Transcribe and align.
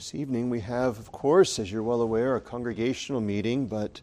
This 0.00 0.14
evening 0.14 0.48
we 0.48 0.60
have, 0.60 0.98
of 0.98 1.12
course, 1.12 1.58
as 1.58 1.70
you're 1.70 1.82
well 1.82 2.00
aware, 2.00 2.34
a 2.34 2.40
congregational 2.40 3.20
meeting, 3.20 3.66
but 3.66 4.00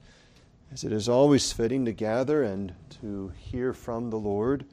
as 0.71 0.83
it 0.83 0.91
is 0.91 1.09
always 1.09 1.51
fitting 1.51 1.85
to 1.85 1.91
gather 1.91 2.43
and 2.43 2.75
to 3.01 3.31
hear 3.35 3.73
from 3.73 4.11
the 4.11 4.19
Lord, 4.19 4.65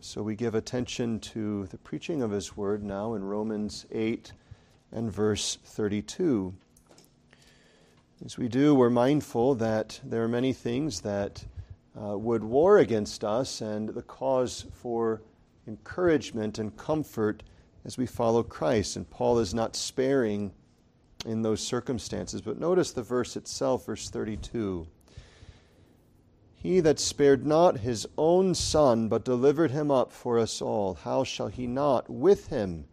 so 0.00 0.22
we 0.22 0.36
give 0.36 0.54
attention 0.54 1.20
to 1.20 1.64
the 1.68 1.78
preaching 1.78 2.20
of 2.20 2.32
His 2.32 2.54
Word 2.54 2.84
now 2.84 3.14
in 3.14 3.24
Romans 3.24 3.86
8 3.90 4.30
and 4.92 5.10
verse 5.10 5.56
32. 5.64 6.52
As 8.22 8.36
we 8.36 8.46
do, 8.46 8.74
we're 8.74 8.90
mindful 8.90 9.54
that 9.54 9.98
there 10.04 10.22
are 10.22 10.28
many 10.28 10.52
things 10.52 11.00
that 11.00 11.46
uh, 11.98 12.18
would 12.18 12.44
war 12.44 12.76
against 12.76 13.24
us, 13.24 13.62
and 13.62 13.88
the 13.88 14.02
cause 14.02 14.66
for 14.74 15.22
encouragement 15.66 16.58
and 16.58 16.76
comfort 16.76 17.42
as 17.84 17.98
we 17.98 18.06
follow 18.06 18.42
Christ. 18.42 18.96
And 18.96 19.08
Paul 19.08 19.38
is 19.38 19.54
not 19.54 19.76
sparing 19.76 20.52
in 21.26 21.42
those 21.42 21.60
circumstances. 21.60 22.40
But 22.40 22.58
notice 22.58 22.92
the 22.92 23.02
verse 23.02 23.36
itself, 23.36 23.86
verse 23.86 24.10
32. 24.10 24.86
He 26.54 26.80
that 26.80 26.98
spared 26.98 27.46
not 27.46 27.78
his 27.78 28.06
own 28.16 28.54
son, 28.54 29.08
but 29.08 29.24
delivered 29.24 29.70
him 29.70 29.90
up 29.90 30.12
for 30.12 30.38
us 30.38 30.60
all, 30.60 30.94
how 30.94 31.22
shall 31.22 31.48
he 31.48 31.66
not 31.66 32.10
with 32.10 32.48
him 32.48 32.84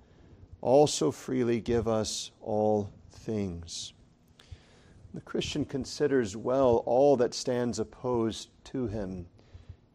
also 0.62 1.10
freely 1.12 1.60
give 1.60 1.88
us 1.88 2.32
all 2.42 2.92
things? 3.12 3.94
The 5.16 5.22
Christian 5.22 5.66
considers 5.66 6.36
well 6.36 6.84
all 6.86 7.16
that 7.18 7.34
stands 7.34 7.80
opposed 7.80 8.50
to 8.66 8.86
him. 8.86 9.26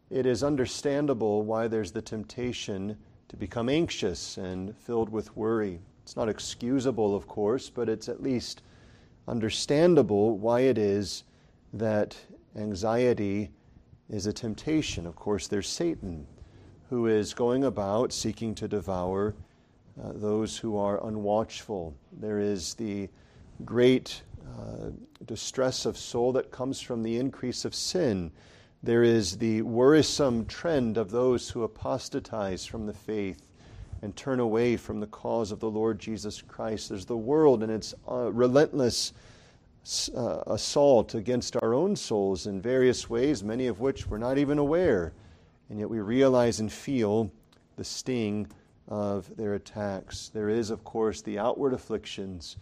It 0.09 0.27
is 0.27 0.43
understandable 0.43 1.45
why 1.45 1.69
there's 1.69 1.93
the 1.93 2.03
temptation 2.03 2.97
to 3.31 3.37
become 3.37 3.69
anxious 3.69 4.39
and 4.39 4.77
filled 4.77 5.09
with 5.09 5.37
worry. 5.37 5.79
It's 6.03 6.17
not 6.17 6.29
excusable, 6.29 7.15
of 7.15 7.29
course, 7.29 7.71
but 7.71 7.89
it's 7.89 8.09
at 8.09 8.21
least 8.21 8.63
understandable 9.29 10.37
why 10.37 10.63
it 10.63 10.77
is 10.77 11.23
that 11.73 12.17
anxiety 12.57 13.53
is 14.09 14.27
a 14.27 14.33
temptation. 14.33 15.07
Of 15.07 15.15
course, 15.15 15.47
there's 15.47 15.69
Satan, 15.69 16.27
who 16.89 17.07
is 17.07 17.33
going 17.33 17.65
about 17.65 18.13
seeking 18.13 18.53
to 18.57 18.67
devour 18.67 19.37
uh, 20.03 20.11
those 20.15 20.59
who 20.59 20.77
are 20.77 20.99
unwatchful. 20.99 21.95
There 22.21 22.41
is 22.41 22.75
the 22.75 23.09
great 23.65 24.23
uh, 24.59 24.91
distress 25.27 25.87
of 25.87 25.97
soul 25.97 26.33
that 26.33 26.51
comes 26.51 26.81
from 26.81 27.05
the 27.05 27.17
increase 27.17 27.65
of 27.65 27.77
sin 27.77 28.33
there 28.83 29.03
is 29.03 29.37
the 29.37 29.61
worrisome 29.63 30.47
trend 30.47 30.97
of 30.97 31.11
those 31.11 31.51
who 31.51 31.65
apostatize 31.65 32.65
from 32.65 32.87
the 32.87 32.95
faith 32.95 33.43
and 34.03 34.17
turn 34.17 34.41
away 34.41 34.77
from 34.77 35.01
the 35.01 35.07
cause 35.07 35.53
of 35.53 35.61
the 35.61 35.71
Lord 35.71 35.99
Jesus 35.99 36.41
Christ. 36.41 36.89
There's 36.89 37.05
the 37.05 37.17
world 37.17 37.63
and 37.63 37.71
its 37.71 37.95
uh, 38.11 38.33
relentless 38.33 39.13
uh, 40.17 40.43
assault 40.47 41.15
against 41.15 41.57
our 41.63 41.75
own 41.75 41.95
souls 41.95 42.47
in 42.47 42.63
various 42.63 43.11
ways, 43.11 43.45
many 43.45 43.67
of 43.67 43.81
which 43.81 44.07
we're 44.07 44.19
not 44.19 44.39
even 44.39 44.59
aware. 44.59 45.13
And 45.69 45.79
yet 45.79 45.91
we 45.91 46.01
realize 46.01 46.61
and 46.61 46.73
feel 46.73 47.31
the 47.77 47.85
sting 47.85 48.47
of 48.89 49.35
their 49.37 49.55
attacks. 49.55 50.31
There 50.33 50.49
is, 50.49 50.71
of 50.71 50.85
course, 50.85 51.21
the 51.21 51.39
outward 51.39 51.75
afflictions, 51.75 52.57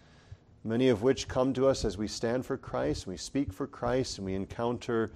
many 0.65 0.89
of 0.89 1.01
which 1.01 1.29
come 1.29 1.53
to 1.53 1.67
us 1.67 1.85
as 1.85 1.97
we 1.97 2.07
stand 2.09 2.45
for 2.45 2.57
Christ, 2.57 3.07
we 3.07 3.17
speak 3.17 3.53
for 3.53 3.67
Christ, 3.67 4.17
and 4.17 4.25
we 4.25 4.35
encounter 4.35 5.11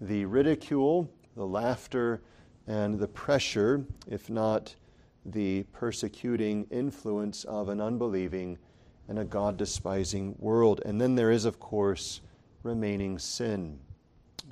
the 0.00 0.24
ridicule, 0.24 1.10
the 1.36 1.46
laughter, 1.46 2.20
and 2.66 2.98
the 2.98 3.08
pressure, 3.08 3.84
if 4.06 4.30
not 4.30 4.74
the 5.24 5.62
persecuting 5.72 6.66
influence 6.70 7.44
of 7.44 7.68
an 7.68 7.80
unbelieving 7.80 8.58
and 9.08 9.18
a 9.18 9.24
God 9.24 9.56
despising 9.56 10.34
world. 10.38 10.82
And 10.84 11.00
then 11.00 11.14
there 11.14 11.30
is, 11.30 11.44
of 11.44 11.58
course, 11.58 12.20
remaining 12.62 13.18
sin. 13.18 13.78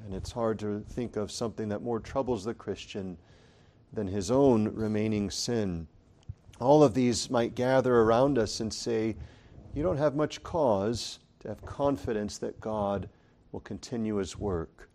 And 0.05 0.15
it's 0.15 0.33
hard 0.33 0.59
to 0.61 0.81
think 0.81 1.17
of 1.17 1.31
something 1.31 1.69
that 1.69 1.83
more 1.83 2.01
troubles 2.01 2.45
the 2.45 2.55
Christian 2.55 3.17
than 3.93 4.07
his 4.07 4.31
own 4.31 4.69
remaining 4.75 5.31
sin. 5.31 5.87
All 6.61 6.83
of 6.83 6.95
these 6.95 7.31
might 7.31 7.55
gather 7.55 7.97
around 7.97 8.39
us 8.39 8.61
and 8.61 8.73
say, 8.73 9.17
You 9.75 9.83
don't 9.83 9.99
have 9.99 10.15
much 10.15 10.43
cause 10.43 11.19
to 11.41 11.49
have 11.49 11.65
confidence 11.65 12.39
that 12.39 12.61
God 12.61 13.09
will 13.53 13.61
continue 13.61 14.17
his 14.17 14.39
work. 14.39 14.89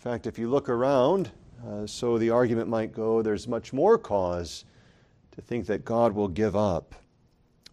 In 0.00 0.04
fact, 0.04 0.26
if 0.26 0.38
you 0.38 0.48
look 0.48 0.70
around, 0.70 1.30
uh, 1.62 1.86
so 1.86 2.16
the 2.16 2.30
argument 2.30 2.70
might 2.70 2.90
go, 2.90 3.20
there's 3.20 3.46
much 3.46 3.74
more 3.74 3.98
cause 3.98 4.64
to 5.32 5.42
think 5.42 5.66
that 5.66 5.84
God 5.84 6.14
will 6.14 6.26
give 6.26 6.56
up. 6.56 6.94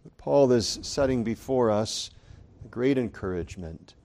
But 0.04 0.18
Paul 0.18 0.52
is 0.52 0.78
setting 0.82 1.24
before 1.24 1.72
us 1.72 2.10
a 2.66 2.68
great 2.68 2.98
encouragement. 2.98 3.96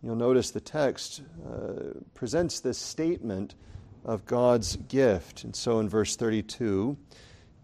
You'll 0.00 0.14
notice 0.14 0.52
the 0.52 0.60
text 0.60 1.22
uh, 1.44 1.98
presents 2.14 2.60
this 2.60 2.78
statement 2.78 3.56
of 4.04 4.24
God's 4.26 4.76
gift. 4.76 5.42
And 5.42 5.56
so 5.56 5.80
in 5.80 5.88
verse 5.88 6.14
32, 6.14 6.96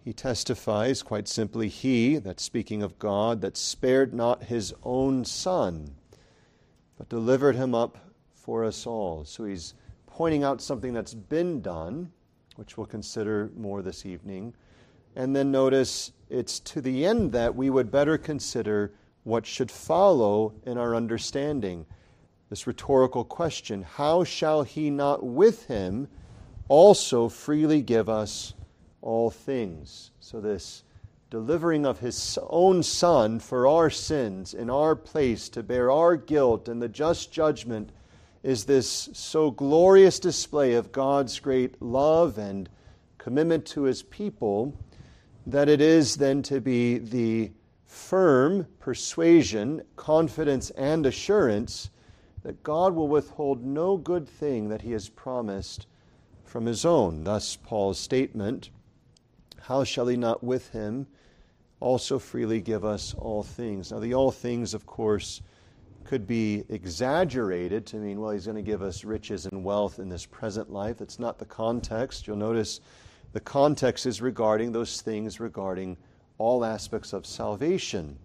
he 0.04 0.12
testifies 0.12 1.04
quite 1.04 1.28
simply, 1.28 1.68
He, 1.68 2.16
that's 2.16 2.42
speaking 2.42 2.82
of 2.82 2.98
God, 2.98 3.40
that 3.42 3.56
spared 3.56 4.12
not 4.12 4.42
his 4.42 4.74
own 4.82 5.24
Son, 5.24 5.94
but 6.98 7.08
delivered 7.08 7.54
him 7.54 7.72
up 7.72 7.98
for 8.46 8.64
us 8.64 8.86
all. 8.86 9.24
So 9.24 9.44
he's 9.44 9.74
pointing 10.06 10.44
out 10.44 10.62
something 10.62 10.94
that's 10.94 11.14
been 11.14 11.60
done, 11.60 12.12
which 12.54 12.78
we'll 12.78 12.86
consider 12.86 13.50
more 13.56 13.82
this 13.82 14.06
evening. 14.06 14.54
And 15.16 15.34
then 15.34 15.50
notice 15.50 16.12
it's 16.30 16.60
to 16.60 16.80
the 16.80 17.04
end 17.04 17.32
that 17.32 17.56
we 17.56 17.70
would 17.70 17.90
better 17.90 18.16
consider 18.16 18.92
what 19.24 19.44
should 19.44 19.70
follow 19.70 20.54
in 20.64 20.78
our 20.78 20.94
understanding. 20.94 21.86
This 22.48 22.68
rhetorical 22.68 23.24
question 23.24 23.82
How 23.82 24.22
shall 24.22 24.62
he 24.62 24.90
not 24.90 25.26
with 25.26 25.66
him 25.66 26.06
also 26.68 27.28
freely 27.28 27.82
give 27.82 28.08
us 28.08 28.54
all 29.02 29.28
things? 29.28 30.12
So, 30.20 30.40
this 30.40 30.84
delivering 31.30 31.84
of 31.84 31.98
his 31.98 32.38
own 32.48 32.84
Son 32.84 33.40
for 33.40 33.66
our 33.66 33.90
sins 33.90 34.54
in 34.54 34.70
our 34.70 34.94
place 34.94 35.48
to 35.48 35.64
bear 35.64 35.90
our 35.90 36.16
guilt 36.16 36.68
and 36.68 36.80
the 36.80 36.88
just 36.88 37.32
judgment 37.32 37.90
is 38.46 38.64
this 38.66 39.08
so 39.12 39.50
glorious 39.50 40.20
display 40.20 40.74
of 40.74 40.92
God's 40.92 41.40
great 41.40 41.82
love 41.82 42.38
and 42.38 42.68
commitment 43.18 43.66
to 43.66 43.82
his 43.82 44.04
people 44.04 44.72
that 45.48 45.68
it 45.68 45.80
is 45.80 46.14
then 46.14 46.44
to 46.44 46.60
be 46.60 46.98
the 46.98 47.50
firm 47.86 48.68
persuasion, 48.78 49.82
confidence, 49.96 50.70
and 50.70 51.06
assurance 51.06 51.90
that 52.44 52.62
God 52.62 52.94
will 52.94 53.08
withhold 53.08 53.64
no 53.64 53.96
good 53.96 54.28
thing 54.28 54.68
that 54.68 54.82
he 54.82 54.92
has 54.92 55.08
promised 55.08 55.88
from 56.44 56.66
his 56.66 56.84
own. 56.84 57.24
Thus, 57.24 57.56
Paul's 57.56 57.98
statement 57.98 58.70
How 59.62 59.82
shall 59.82 60.06
he 60.06 60.16
not 60.16 60.44
with 60.44 60.68
him 60.70 61.08
also 61.80 62.20
freely 62.20 62.60
give 62.60 62.84
us 62.84 63.12
all 63.12 63.42
things? 63.42 63.90
Now, 63.90 63.98
the 63.98 64.14
all 64.14 64.30
things, 64.30 64.72
of 64.72 64.86
course, 64.86 65.42
could 66.06 66.26
be 66.26 66.64
exaggerated 66.68 67.84
to 67.86 67.96
mean, 67.96 68.20
well, 68.20 68.30
he's 68.30 68.46
going 68.46 68.56
to 68.56 68.62
give 68.62 68.82
us 68.82 69.04
riches 69.04 69.46
and 69.46 69.64
wealth 69.64 69.98
in 69.98 70.08
this 70.08 70.24
present 70.24 70.70
life. 70.70 70.98
That's 70.98 71.18
not 71.18 71.38
the 71.38 71.44
context. 71.44 72.26
You'll 72.26 72.36
notice 72.36 72.80
the 73.32 73.40
context 73.40 74.06
is 74.06 74.22
regarding 74.22 74.72
those 74.72 75.00
things 75.00 75.40
regarding 75.40 75.96
all 76.38 76.64
aspects 76.64 77.12
of 77.12 77.26
salvation. 77.26 78.18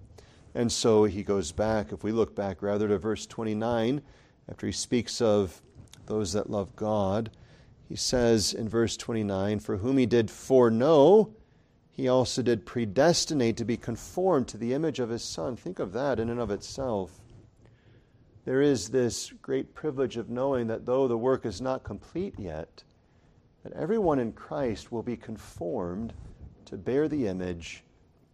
And 0.54 0.72
so 0.72 1.06
he 1.06 1.24
goes 1.24 1.52
back, 1.52 1.92
if 1.92 2.04
we 2.04 2.12
look 2.12 2.36
back 2.36 2.62
rather 2.62 2.88
to 2.88 2.98
verse 2.98 3.26
29, 3.26 4.02
after 4.48 4.68
he 4.68 4.74
speaks 4.74 5.22
of 5.22 5.62
those 6.06 6.34
that 6.34 6.50
love 6.50 6.76
God, 6.76 7.32
he 7.90 7.96
says 7.96 8.54
in 8.54 8.70
verse 8.70 8.96
29 8.96 9.60
For 9.60 9.78
whom 9.78 9.98
he 9.98 10.06
did 10.06 10.30
foreknow, 10.30 11.34
he 11.90 12.08
also 12.08 12.42
did 12.42 12.66
predestinate 12.66 13.58
to 13.58 13.66
be 13.66 13.78
conformed 13.78 14.48
to 14.50 14.58
the 14.58 14.74
image 14.74 15.00
of 15.00 15.10
his 15.10 15.24
Son. 15.24 15.56
Think 15.56 15.80
of 15.80 15.94
that 15.94 16.20
in 16.20 16.30
and 16.30 16.40
of 16.40 16.52
itself 16.52 17.21
there 18.52 18.62
is 18.62 18.90
this 18.90 19.32
great 19.42 19.74
privilege 19.74 20.18
of 20.18 20.30
knowing 20.30 20.68
that 20.68 20.86
though 20.86 21.08
the 21.08 21.18
work 21.18 21.46
is 21.46 21.62
not 21.62 21.86
complete 21.86 22.38
yet, 22.38 22.84
that 23.64 23.72
everyone 23.72 24.20
in 24.20 24.34
Christ 24.34 24.92
will 24.92 25.04
be 25.04 25.16
conformed 25.16 26.12
to 26.66 26.76
bear 26.76 27.08
the 27.08 27.28
image 27.28 27.82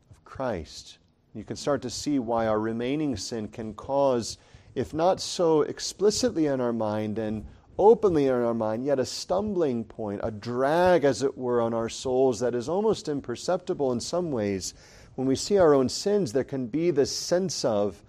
of 0.10 0.25
Christ. 0.25 0.98
You 1.36 1.44
can 1.44 1.56
start 1.56 1.84
to 1.84 1.92
see 1.92 2.18
why 2.18 2.48
our 2.48 2.60
remaining 2.60 3.16
sin 3.16 3.48
can 3.48 3.75
cause, 3.75 4.40
if 4.74 4.92
not 4.92 5.22
so 5.22 5.62
explicitly 5.62 6.48
in 6.48 6.62
our 6.62 6.74
mind 6.74 7.19
and 7.19 7.46
openly 7.78 8.25
in 8.25 8.34
our 8.34 8.56
mind, 8.56 8.88
yet 8.88 8.98
a 8.98 9.06
stumbling 9.06 9.84
point, 9.84 10.22
a 10.24 10.31
drag, 10.31 11.04
as 11.04 11.22
it 11.22 11.38
were, 11.38 11.62
on 11.62 11.75
our 11.75 11.90
souls 11.90 12.40
that 12.40 12.56
is 12.56 12.68
almost 12.68 13.08
imperceptible 13.08 13.92
in 13.92 14.00
some 14.00 14.31
ways. 14.31 14.74
When 15.14 15.28
we 15.28 15.36
see 15.36 15.60
our 15.60 15.75
own 15.75 15.90
sins, 15.90 16.34
there 16.34 16.44
can 16.44 16.66
be 16.66 16.90
this 16.90 17.16
sense 17.16 17.64
of, 17.64 18.02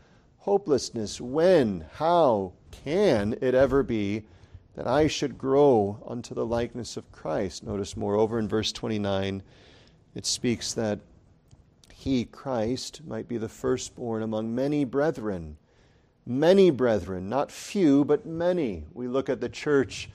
hopelessness. 0.49 1.21
When, 1.21 1.85
how 1.97 2.55
can 2.71 3.37
it 3.43 3.55
ever 3.55 3.83
be 3.83 4.23
that 4.77 4.87
I 4.87 5.07
should 5.07 5.37
grow 5.37 6.03
unto 6.07 6.35
the 6.35 6.47
likeness 6.47 6.97
of 6.97 7.13
Christ? 7.13 7.65
Notice, 7.65 7.99
moreover, 7.99 8.39
in 8.39 8.49
verse 8.49 8.73
29, 8.73 9.43
it 10.15 10.25
speaks 10.25 10.73
that 10.73 11.01
he, 11.93 12.25
Christ, 12.25 13.03
might 13.07 13.29
be 13.29 13.37
the 13.37 13.51
firstborn 13.51 14.23
among 14.23 14.55
many 14.55 14.87
brethren. 14.87 15.59
Many 16.25 16.71
brethren, 16.71 17.29
not 17.29 17.53
few, 17.53 18.07
but 18.07 18.25
many. 18.25 18.85
We 18.95 19.07
look 19.07 19.29
at 19.29 19.43
the 19.43 19.51
church, 19.51 20.09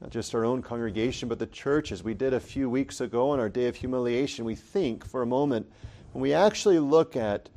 not 0.00 0.08
just 0.08 0.34
our 0.34 0.46
own 0.46 0.62
congregation, 0.62 1.28
but 1.28 1.38
the 1.38 1.46
church, 1.46 1.92
as 1.92 2.02
we 2.02 2.14
did 2.14 2.32
a 2.32 2.40
few 2.40 2.70
weeks 2.70 3.02
ago 3.02 3.28
on 3.28 3.38
our 3.38 3.50
day 3.50 3.66
of 3.66 3.76
humiliation. 3.76 4.46
We 4.46 4.54
think 4.54 5.04
for 5.04 5.20
a 5.20 5.26
moment, 5.26 5.70
when 6.14 6.22
we 6.22 6.32
actually 6.32 6.78
look 6.78 7.16
at 7.16 7.50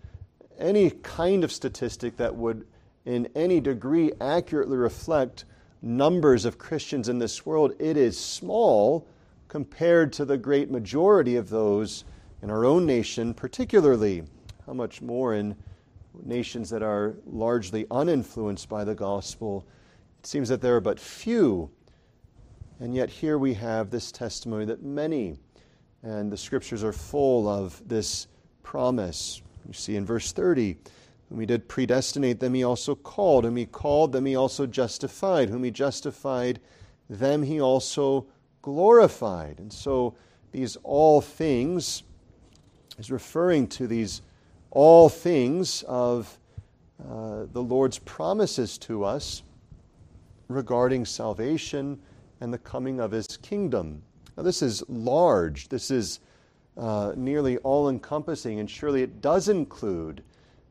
any 0.59 0.89
kind 0.89 1.43
of 1.43 1.51
statistic 1.51 2.17
that 2.17 2.35
would, 2.35 2.65
in 3.05 3.27
any 3.35 3.59
degree, 3.59 4.11
accurately 4.19 4.77
reflect 4.77 5.45
numbers 5.81 6.45
of 6.45 6.57
Christians 6.57 7.09
in 7.09 7.19
this 7.19 7.45
world, 7.45 7.73
it 7.79 7.97
is 7.97 8.19
small 8.19 9.07
compared 9.47 10.11
to 10.13 10.25
the 10.25 10.37
great 10.37 10.69
majority 10.69 11.35
of 11.35 11.49
those 11.49 12.03
in 12.41 12.49
our 12.49 12.65
own 12.65 12.85
nation, 12.85 13.33
particularly. 13.33 14.23
How 14.65 14.73
much 14.73 15.01
more 15.01 15.35
in 15.35 15.55
nations 16.25 16.69
that 16.69 16.83
are 16.83 17.15
largely 17.25 17.85
uninfluenced 17.89 18.67
by 18.67 18.83
the 18.83 18.95
gospel? 18.95 19.65
It 20.19 20.27
seems 20.27 20.49
that 20.49 20.61
there 20.61 20.75
are 20.75 20.81
but 20.81 20.99
few. 20.99 21.69
And 22.79 22.93
yet, 22.93 23.09
here 23.09 23.37
we 23.37 23.53
have 23.55 23.89
this 23.89 24.11
testimony 24.11 24.65
that 24.65 24.83
many, 24.83 25.37
and 26.03 26.31
the 26.31 26.37
scriptures 26.37 26.83
are 26.83 26.93
full 26.93 27.47
of 27.47 27.81
this 27.87 28.27
promise. 28.61 29.41
You 29.67 29.73
see 29.73 29.95
in 29.95 30.05
verse 30.05 30.31
30, 30.31 30.77
whom 31.29 31.39
he 31.39 31.45
did 31.45 31.67
predestinate, 31.67 32.39
them 32.39 32.53
he 32.53 32.63
also 32.63 32.95
called. 32.95 33.43
Whom 33.43 33.57
he 33.57 33.65
called, 33.65 34.13
them 34.13 34.25
he 34.25 34.35
also 34.35 34.65
justified. 34.65 35.49
Whom 35.49 35.63
he 35.63 35.71
justified, 35.71 36.59
them 37.09 37.43
he 37.43 37.59
also 37.59 38.25
glorified. 38.61 39.59
And 39.59 39.71
so 39.71 40.15
these 40.51 40.77
all 40.83 41.21
things 41.21 42.03
is 42.97 43.11
referring 43.11 43.67
to 43.67 43.87
these 43.87 44.21
all 44.71 45.09
things 45.09 45.83
of 45.83 46.37
uh, 47.03 47.45
the 47.51 47.61
Lord's 47.61 47.99
promises 47.99 48.77
to 48.79 49.03
us 49.03 49.43
regarding 50.47 51.05
salvation 51.05 51.99
and 52.41 52.53
the 52.53 52.57
coming 52.57 52.99
of 52.99 53.11
his 53.11 53.37
kingdom. 53.37 54.01
Now, 54.35 54.43
this 54.43 54.61
is 54.61 54.83
large, 54.87 55.69
this 55.69 55.91
is 55.91 56.19
uh, 56.77 57.13
nearly 57.15 57.57
all 57.59 57.89
encompassing, 57.89 58.59
and 58.59 58.69
surely 58.69 59.01
it 59.01 59.21
does 59.21 59.49
include 59.49 60.23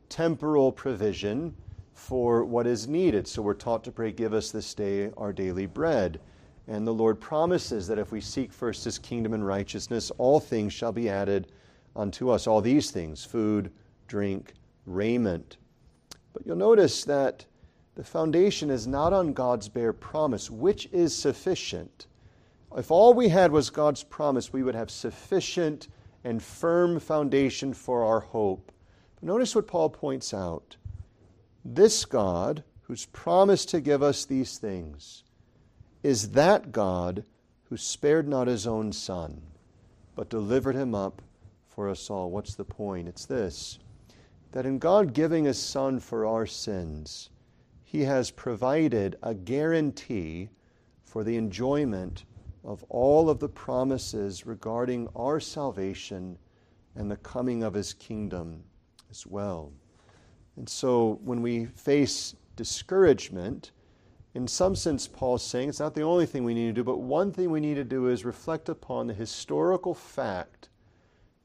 temporal 0.08 0.70
provision 0.70 1.54
for 1.92 2.44
what 2.44 2.66
is 2.66 2.86
needed. 2.86 3.26
So 3.26 3.42
we're 3.42 3.54
taught 3.54 3.82
to 3.84 3.92
pray, 3.92 4.12
Give 4.12 4.32
us 4.32 4.50
this 4.50 4.72
day 4.74 5.10
our 5.16 5.32
daily 5.32 5.66
bread. 5.66 6.20
And 6.68 6.86
the 6.86 6.94
Lord 6.94 7.20
promises 7.20 7.86
that 7.88 7.98
if 7.98 8.12
we 8.12 8.20
seek 8.20 8.52
first 8.52 8.84
his 8.84 8.98
kingdom 8.98 9.34
and 9.34 9.46
righteousness, 9.46 10.10
all 10.18 10.40
things 10.40 10.72
shall 10.72 10.92
be 10.92 11.08
added 11.08 11.48
unto 11.94 12.28
us. 12.30 12.46
All 12.46 12.60
these 12.60 12.90
things 12.90 13.24
food, 13.24 13.70
drink, 14.08 14.52
raiment. 14.84 15.56
But 16.32 16.46
you'll 16.46 16.56
notice 16.56 17.04
that 17.04 17.46
the 17.94 18.04
foundation 18.04 18.70
is 18.70 18.86
not 18.86 19.12
on 19.12 19.32
God's 19.32 19.68
bare 19.68 19.92
promise, 19.92 20.50
which 20.50 20.86
is 20.92 21.14
sufficient. 21.14 22.06
If 22.76 22.90
all 22.90 23.14
we 23.14 23.28
had 23.28 23.50
was 23.52 23.70
God's 23.70 24.02
promise, 24.02 24.52
we 24.52 24.62
would 24.62 24.74
have 24.74 24.90
sufficient 24.90 25.88
and 26.26 26.42
firm 26.42 26.98
foundation 26.98 27.72
for 27.72 28.02
our 28.02 28.18
hope. 28.18 28.72
Notice 29.22 29.54
what 29.54 29.68
Paul 29.68 29.90
points 29.90 30.34
out. 30.34 30.76
This 31.64 32.04
God, 32.04 32.64
who's 32.82 33.06
promised 33.06 33.68
to 33.68 33.80
give 33.80 34.02
us 34.02 34.24
these 34.24 34.58
things, 34.58 35.22
is 36.02 36.32
that 36.32 36.72
God 36.72 37.24
who 37.68 37.76
spared 37.76 38.26
not 38.26 38.48
his 38.48 38.66
own 38.66 38.92
Son, 38.92 39.40
but 40.16 40.28
delivered 40.28 40.74
him 40.74 40.96
up 40.96 41.22
for 41.68 41.88
us 41.88 42.10
all. 42.10 42.28
What's 42.32 42.56
the 42.56 42.64
point? 42.64 43.06
It's 43.06 43.26
this 43.26 43.78
that 44.50 44.66
in 44.66 44.80
God 44.80 45.12
giving 45.12 45.44
his 45.44 45.62
Son 45.62 46.00
for 46.00 46.26
our 46.26 46.46
sins, 46.46 47.30
he 47.84 48.00
has 48.02 48.32
provided 48.32 49.16
a 49.22 49.32
guarantee 49.32 50.48
for 51.04 51.22
the 51.22 51.36
enjoyment 51.36 52.24
of 52.66 52.84
all 52.88 53.30
of 53.30 53.38
the 53.38 53.48
promises 53.48 54.44
regarding 54.44 55.08
our 55.14 55.38
salvation 55.38 56.36
and 56.96 57.10
the 57.10 57.16
coming 57.16 57.62
of 57.62 57.72
his 57.72 57.94
kingdom 57.94 58.64
as 59.10 59.26
well. 59.26 59.72
And 60.56 60.68
so 60.68 61.20
when 61.22 61.42
we 61.42 61.66
face 61.66 62.34
discouragement, 62.56 63.70
in 64.34 64.48
some 64.48 64.74
sense, 64.74 65.06
Paul's 65.06 65.44
saying 65.44 65.68
it's 65.68 65.80
not 65.80 65.94
the 65.94 66.02
only 66.02 66.26
thing 66.26 66.44
we 66.44 66.54
need 66.54 66.66
to 66.66 66.72
do, 66.72 66.84
but 66.84 66.98
one 66.98 67.32
thing 67.32 67.50
we 67.50 67.60
need 67.60 67.76
to 67.76 67.84
do 67.84 68.08
is 68.08 68.24
reflect 68.24 68.68
upon 68.68 69.06
the 69.06 69.14
historical 69.14 69.94
fact 69.94 70.68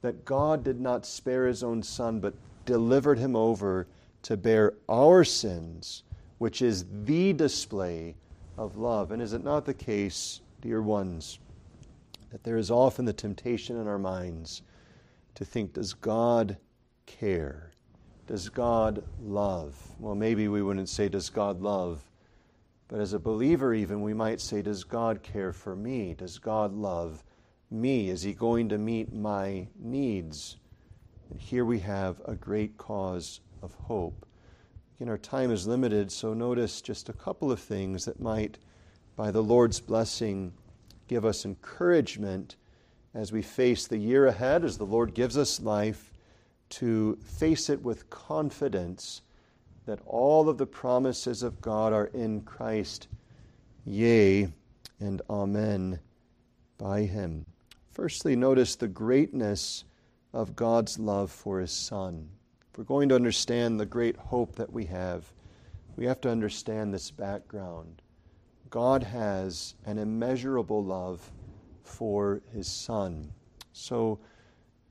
that 0.02 0.26
God 0.26 0.64
did 0.64 0.82
not 0.82 1.06
spare 1.06 1.46
his 1.46 1.64
own 1.64 1.84
son, 1.84 2.20
but 2.20 2.34
delivered 2.66 3.20
him 3.20 3.36
over 3.36 3.88
to 4.24 4.36
bear 4.36 4.74
our 4.90 5.24
sins, 5.24 6.04
which 6.40 6.62
is 6.62 6.86
the 7.04 7.34
display 7.34 8.16
of 8.58 8.78
love. 8.78 9.12
And 9.12 9.22
is 9.22 9.34
it 9.34 9.44
not 9.44 9.66
the 9.66 9.74
case, 9.74 10.42
dear 10.62 10.81
ones, 10.81 11.40
that 12.31 12.44
there 12.44 12.58
is 12.58 12.72
often 12.72 13.06
the 13.06 13.13
temptation 13.13 13.78
in 13.78 13.88
our 13.88 14.00
minds 14.00 14.62
to 15.36 15.44
think, 15.44 15.74
does 15.74 15.94
God 15.94 16.58
care? 17.06 17.72
Does 18.28 18.48
God 18.48 19.04
love? 19.22 19.75
Well, 20.00 20.16
maybe 20.16 20.48
we 20.48 20.62
wouldn't 20.62 20.90
say, 20.90 21.10
does 21.10 21.30
God 21.30 21.62
love? 21.62 22.04
But 22.92 23.00
as 23.00 23.13
a 23.13 23.19
believer, 23.19 23.74
even, 23.74 24.02
we 24.02 24.13
might 24.13 24.42
say, 24.42 24.62
Does 24.62 24.84
God 24.84 25.24
care 25.24 25.54
for 25.54 25.78
me? 25.78 26.13
Does 26.13 26.38
God 26.38 26.74
love 26.74 27.24
me? 27.69 28.10
Is 28.10 28.22
He 28.22 28.34
going 28.34 28.68
to 28.68 28.78
meet 28.78 29.13
my 29.13 29.69
needs? 29.80 30.58
And 31.30 31.40
here 31.40 31.63
we 31.63 31.80
have 31.80 32.22
a 32.25 32.36
great 32.36 32.78
cause 32.78 33.40
of 33.62 33.74
hope. 33.75 34.25
Again, 34.98 35.08
our 35.08 35.18
time 35.18 35.52
is 35.52 35.66
limited, 35.66 36.12
so 36.12 36.34
notice 36.34 36.81
just 36.81 37.08
a 37.08 37.13
couple 37.13 37.50
of 37.50 37.62
things 37.62 38.04
that 38.04 38.19
might, 38.19 38.58
by 39.16 39.31
the 39.31 39.44
Lord's 39.44 39.80
blessing, 39.80 40.54
give 41.08 41.25
us 41.25 41.46
encouragement 41.46 42.56
as 43.13 43.31
we 43.31 43.42
face 43.42 43.88
the 43.88 43.98
year 43.98 44.28
ahead, 44.28 44.63
as 44.63 44.78
the 44.78 44.86
Lord 44.86 45.13
gives 45.13 45.38
us 45.38 45.62
life, 45.62 46.13
to 46.69 47.18
face 47.24 47.69
it 47.69 47.84
with 47.84 48.10
confidence 48.10 49.22
that 49.86 50.00
all 50.06 50.48
of 50.48 50.58
the 50.58 50.66
promises 50.66 51.44
of 51.44 51.60
God 51.62 51.92
are 51.92 52.08
in 52.13 52.42
Christ, 52.42 53.08
yea 53.86 54.48
and 55.00 55.22
amen 55.30 56.00
by 56.78 57.02
him. 57.02 57.46
Firstly, 57.92 58.36
notice 58.36 58.75
the 58.75 58.88
greatness 58.88 59.84
of 60.34 60.56
God's 60.56 60.98
love 60.98 61.30
for 61.30 61.60
his 61.60 61.72
Son. 61.72 62.30
If 62.72 62.78
we're 62.78 62.86
going 62.86 63.10
to 63.10 63.16
understand 63.16 63.80
the 63.80 63.86
great 63.86 64.16
hope 64.16 64.56
that 64.56 64.72
we 64.72 64.86
have, 64.86 65.25
we 65.98 66.06
have 66.06 66.22
to 66.22 66.30
understand 66.30 66.94
this 66.94 67.12
background. 67.12 68.01
God 68.72 69.04
has 69.04 69.75
an 69.86 70.00
immeasurable 70.00 70.84
love 70.84 71.32
for 71.84 72.42
his 72.51 72.68
Son. 72.68 73.32
So, 73.74 74.20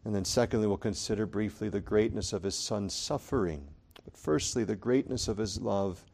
and 0.05 0.15
then 0.15 0.25
secondly, 0.25 0.67
we'll 0.67 0.77
consider 0.77 1.27
briefly 1.27 1.69
the 1.69 1.81
greatness 1.81 2.33
of 2.33 2.43
his 2.43 2.55
Son's 2.55 2.95
suffering. 2.95 3.67
But 4.05 4.17
firstly, 4.17 4.65
the 4.65 4.77
greatness 4.77 5.29
of 5.29 5.39
his 5.39 5.61
love 5.61 6.05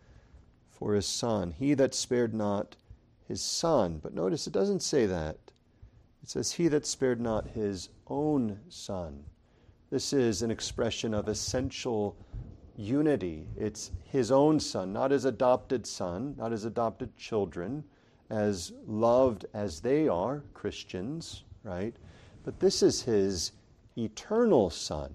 for 0.71 0.95
his 0.95 1.07
son. 1.07 1.53
He 1.53 1.75
that 1.75 1.95
spared 1.95 2.35
not 2.35 2.77
his 3.27 3.43
son. 3.43 3.99
But 4.03 4.15
notice 4.15 4.47
it 4.47 4.53
doesn't 4.53 4.83
say 4.83 5.07
that. 5.07 5.39
It 6.23 6.29
says, 6.29 6.53
He 6.53 6.69
that 6.69 6.87
spared 6.87 7.21
not 7.21 7.49
his 7.49 7.89
own 8.07 8.61
son. 8.69 9.25
This 9.91 10.13
is 10.13 10.43
an 10.43 10.51
expression 10.51 11.15
of 11.15 11.29
essential 11.29 12.17
unity. 12.77 13.47
It's 13.57 13.91
his 14.05 14.31
own 14.31 14.61
son, 14.61 14.93
not 14.93 15.11
his 15.11 15.25
adopted 15.25 15.87
son, 15.87 16.35
not 16.39 16.53
his 16.53 16.65
adopted 16.65 17.17
children, 17.17 17.85
as 18.31 18.73
loved 18.87 19.47
as 19.55 19.81
they 19.81 20.09
are, 20.09 20.43
Christians, 20.55 21.45
right? 21.63 21.95
But 22.45 22.61
this 22.61 22.83
is 22.83 23.03
his 23.03 23.53
eternal 23.97 24.71
son 24.71 25.13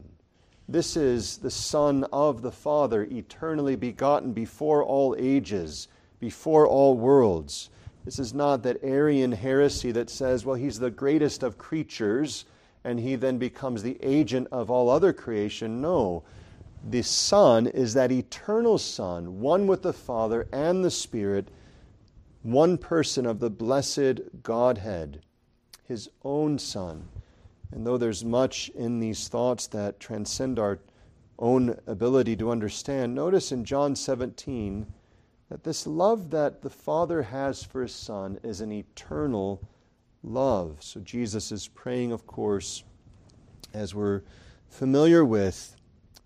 this 0.72 0.96
is 0.96 1.38
the 1.38 1.52
Son 1.52 2.06
of 2.14 2.42
the 2.42 2.52
Father, 2.52 3.04
eternally 3.12 3.76
begotten 3.76 4.32
before 4.32 4.82
all 4.86 5.14
ages, 5.20 5.90
before 6.22 6.66
all 6.66 6.96
worlds. 6.96 7.70
This 8.06 8.20
is 8.20 8.34
not 8.34 8.64
that 8.64 8.82
Arian 8.82 9.34
heresy 9.34 9.92
that 9.92 10.10
says, 10.10 10.46
well, 10.46 10.56
he's 10.56 10.80
the 10.80 10.90
greatest 10.90 11.44
of 11.44 11.58
creatures 11.58 12.46
and 12.86 13.02
he 13.02 13.16
then 13.16 13.38
becomes 13.38 13.84
the 13.84 13.98
agent 14.02 14.48
of 14.50 14.72
all 14.72 14.90
other 14.90 15.12
creation. 15.12 15.82
No. 15.82 16.24
The 16.84 17.04
Son 17.04 17.68
is 17.68 17.94
that 17.94 18.12
eternal 18.12 18.78
Son, 18.78 19.40
one 19.40 19.68
with 19.68 19.84
the 19.84 19.94
Father 19.94 20.48
and 20.52 20.84
the 20.84 20.92
Spirit, 20.92 21.50
one 22.42 22.78
person 22.78 23.26
of 23.26 23.40
the 23.40 23.50
blessed 23.50 24.22
Godhead, 24.42 25.22
his 25.88 26.10
own 26.24 26.58
Son. 26.58 27.08
And 27.72 27.86
though 27.86 27.98
there's 27.98 28.26
much 28.26 28.70
in 28.70 29.00
these 29.00 29.28
thoughts 29.28 29.68
that 29.68 30.00
transcend 30.00 30.58
our 30.58 30.80
own 31.38 31.80
ability 31.88 32.36
to 32.38 32.52
understand, 32.52 33.14
notice 33.14 33.52
in 33.52 33.64
John 33.64 33.96
17 33.96 34.88
that 35.50 35.64
this 35.64 35.86
love 35.86 36.30
that 36.32 36.62
the 36.62 36.70
Father 36.70 37.22
has 37.24 37.64
for 37.64 37.82
His 37.82 37.94
Son 37.94 38.40
is 38.44 38.62
an 38.62 38.72
eternal 38.72 39.62
love. 40.24 40.78
So 40.80 41.00
Jesus 41.02 41.52
is 41.52 41.68
praying, 41.68 42.12
of 42.12 42.26
course, 42.26 42.84
as 43.74 43.94
we're 43.94 44.22
familiar 44.70 45.26
with. 45.26 45.76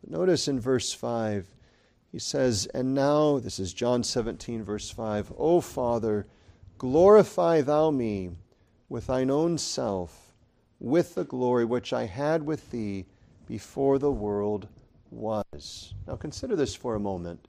Notice 0.07 0.47
in 0.47 0.59
verse 0.59 0.93
5, 0.93 1.47
he 2.11 2.19
says, 2.19 2.67
And 2.73 2.93
now, 2.93 3.39
this 3.39 3.59
is 3.59 3.73
John 3.73 4.03
17, 4.03 4.63
verse 4.63 4.89
5, 4.89 5.33
O 5.37 5.61
Father, 5.61 6.27
glorify 6.77 7.61
thou 7.61 7.89
me 7.91 8.31
with 8.87 9.07
thine 9.07 9.31
own 9.31 9.57
self, 9.57 10.33
with 10.79 11.15
the 11.15 11.23
glory 11.23 11.65
which 11.65 11.91
I 11.91 12.05
had 12.05 12.45
with 12.45 12.69
thee 12.71 13.05
before 13.47 13.97
the 13.97 14.11
world 14.11 14.67
was. 15.09 15.93
Now 16.07 16.15
consider 16.15 16.55
this 16.55 16.75
for 16.75 16.95
a 16.95 16.99
moment. 16.99 17.47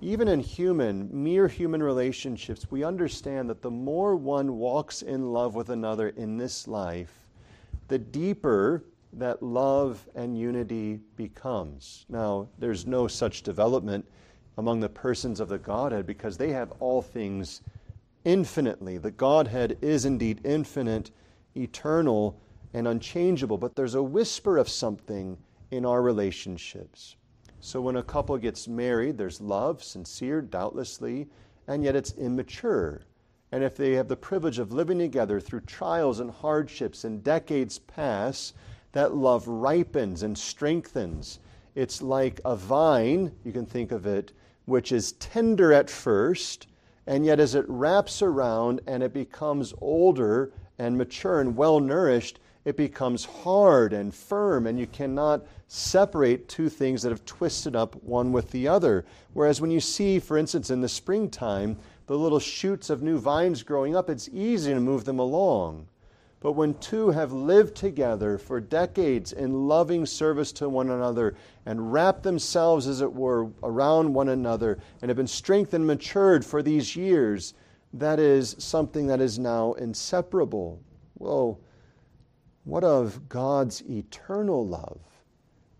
Even 0.00 0.28
in 0.28 0.40
human, 0.40 1.08
mere 1.12 1.48
human 1.48 1.82
relationships, 1.82 2.70
we 2.70 2.84
understand 2.84 3.48
that 3.50 3.62
the 3.62 3.70
more 3.70 4.16
one 4.16 4.56
walks 4.56 5.02
in 5.02 5.32
love 5.32 5.54
with 5.54 5.70
another 5.70 6.08
in 6.10 6.36
this 6.36 6.66
life, 6.66 7.28
the 7.88 7.98
deeper 7.98 8.84
that 9.12 9.42
love 9.42 10.08
and 10.14 10.38
unity 10.38 11.00
becomes. 11.16 12.06
Now, 12.08 12.48
there's 12.58 12.86
no 12.86 13.06
such 13.06 13.42
development 13.42 14.06
among 14.58 14.80
the 14.80 14.88
persons 14.88 15.40
of 15.40 15.48
the 15.48 15.58
Godhead 15.58 16.06
because 16.06 16.36
they 16.36 16.50
have 16.50 16.72
all 16.80 17.02
things 17.02 17.62
infinitely. 18.24 18.98
The 18.98 19.10
Godhead 19.10 19.78
is 19.80 20.04
indeed 20.04 20.40
infinite, 20.44 21.10
eternal, 21.56 22.38
and 22.74 22.88
unchangeable, 22.88 23.58
but 23.58 23.76
there's 23.76 23.94
a 23.94 24.02
whisper 24.02 24.56
of 24.58 24.68
something 24.68 25.36
in 25.70 25.84
our 25.84 26.02
relationships. 26.02 27.16
So 27.60 27.80
when 27.80 27.96
a 27.96 28.02
couple 28.02 28.36
gets 28.38 28.66
married, 28.66 29.18
there's 29.18 29.40
love, 29.40 29.82
sincere, 29.82 30.42
doubtlessly, 30.42 31.28
and 31.68 31.84
yet 31.84 31.96
it's 31.96 32.12
immature. 32.12 33.02
And 33.52 33.62
if 33.62 33.76
they 33.76 33.92
have 33.92 34.08
the 34.08 34.16
privilege 34.16 34.58
of 34.58 34.72
living 34.72 34.98
together 34.98 35.38
through 35.38 35.60
trials 35.60 36.20
and 36.20 36.30
hardships 36.30 37.04
and 37.04 37.22
decades 37.22 37.78
pass, 37.78 38.54
that 38.92 39.14
love 39.14 39.48
ripens 39.48 40.22
and 40.22 40.36
strengthens. 40.36 41.40
It's 41.74 42.02
like 42.02 42.40
a 42.44 42.54
vine, 42.54 43.32
you 43.44 43.52
can 43.52 43.66
think 43.66 43.92
of 43.92 44.06
it, 44.06 44.32
which 44.66 44.92
is 44.92 45.12
tender 45.12 45.72
at 45.72 45.90
first, 45.90 46.66
and 47.06 47.24
yet 47.24 47.40
as 47.40 47.54
it 47.54 47.64
wraps 47.68 48.22
around 48.22 48.80
and 48.86 49.02
it 49.02 49.12
becomes 49.12 49.74
older 49.80 50.52
and 50.78 50.96
mature 50.96 51.40
and 51.40 51.56
well 51.56 51.80
nourished, 51.80 52.38
it 52.64 52.76
becomes 52.76 53.24
hard 53.24 53.92
and 53.92 54.14
firm, 54.14 54.66
and 54.68 54.78
you 54.78 54.86
cannot 54.86 55.44
separate 55.66 56.48
two 56.48 56.68
things 56.68 57.02
that 57.02 57.10
have 57.10 57.24
twisted 57.24 57.74
up 57.74 57.96
one 58.04 58.30
with 58.30 58.50
the 58.50 58.68
other. 58.68 59.04
Whereas 59.32 59.60
when 59.60 59.70
you 59.70 59.80
see, 59.80 60.20
for 60.20 60.38
instance, 60.38 60.70
in 60.70 60.80
the 60.80 60.88
springtime, 60.88 61.76
the 62.06 62.16
little 62.16 62.38
shoots 62.38 62.88
of 62.88 63.02
new 63.02 63.18
vines 63.18 63.62
growing 63.62 63.96
up, 63.96 64.08
it's 64.08 64.28
easy 64.32 64.72
to 64.72 64.80
move 64.80 65.04
them 65.04 65.18
along. 65.18 65.88
But 66.42 66.52
when 66.52 66.74
two 66.74 67.10
have 67.10 67.32
lived 67.32 67.76
together 67.76 68.36
for 68.36 68.60
decades 68.60 69.32
in 69.32 69.68
loving 69.68 70.04
service 70.04 70.50
to 70.54 70.68
one 70.68 70.90
another 70.90 71.36
and 71.64 71.92
wrapped 71.92 72.24
themselves, 72.24 72.88
as 72.88 73.00
it 73.00 73.14
were, 73.14 73.48
around 73.62 74.12
one 74.12 74.28
another 74.28 74.78
and 75.00 75.08
have 75.08 75.16
been 75.16 75.28
strengthened 75.28 75.82
and 75.82 75.86
matured 75.86 76.44
for 76.44 76.60
these 76.60 76.96
years, 76.96 77.54
that 77.92 78.18
is 78.18 78.56
something 78.58 79.06
that 79.06 79.20
is 79.20 79.38
now 79.38 79.74
inseparable. 79.74 80.82
Well, 81.16 81.60
what 82.64 82.82
of 82.82 83.28
God's 83.28 83.80
eternal 83.88 84.66
love? 84.66 84.98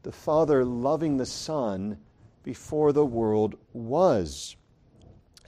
The 0.05 0.13
Father 0.13 0.65
loving 0.65 1.17
the 1.17 1.27
Son 1.27 1.99
before 2.45 2.93
the 2.93 3.05
world 3.05 3.57
was. 3.73 4.55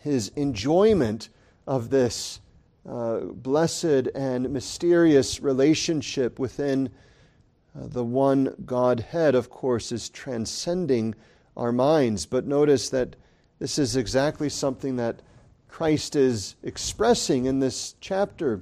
His 0.01 0.33
enjoyment 0.35 1.29
of 1.69 1.91
this 1.91 2.41
uh, 2.89 3.21
blessed 3.21 4.09
and 4.15 4.51
mysterious 4.51 5.41
relationship 5.41 6.39
within 6.39 6.91
uh, 7.75 7.87
the 7.87 8.05
one 8.05 8.55
Godhead, 8.65 9.35
of 9.35 9.51
course, 9.51 9.91
is 9.91 10.09
transcending 10.09 11.15
our 11.57 11.73
minds. 11.73 12.27
But 12.27 12.47
notice 12.47 12.91
that 12.91 13.17
this 13.59 13.79
is 13.79 13.97
exactly 13.97 14.49
something 14.49 14.97
that 14.97 15.23
Christ 15.69 16.15
is 16.15 16.57
expressing 16.63 17.47
in 17.47 17.61
this 17.61 17.95
chapter 18.01 18.61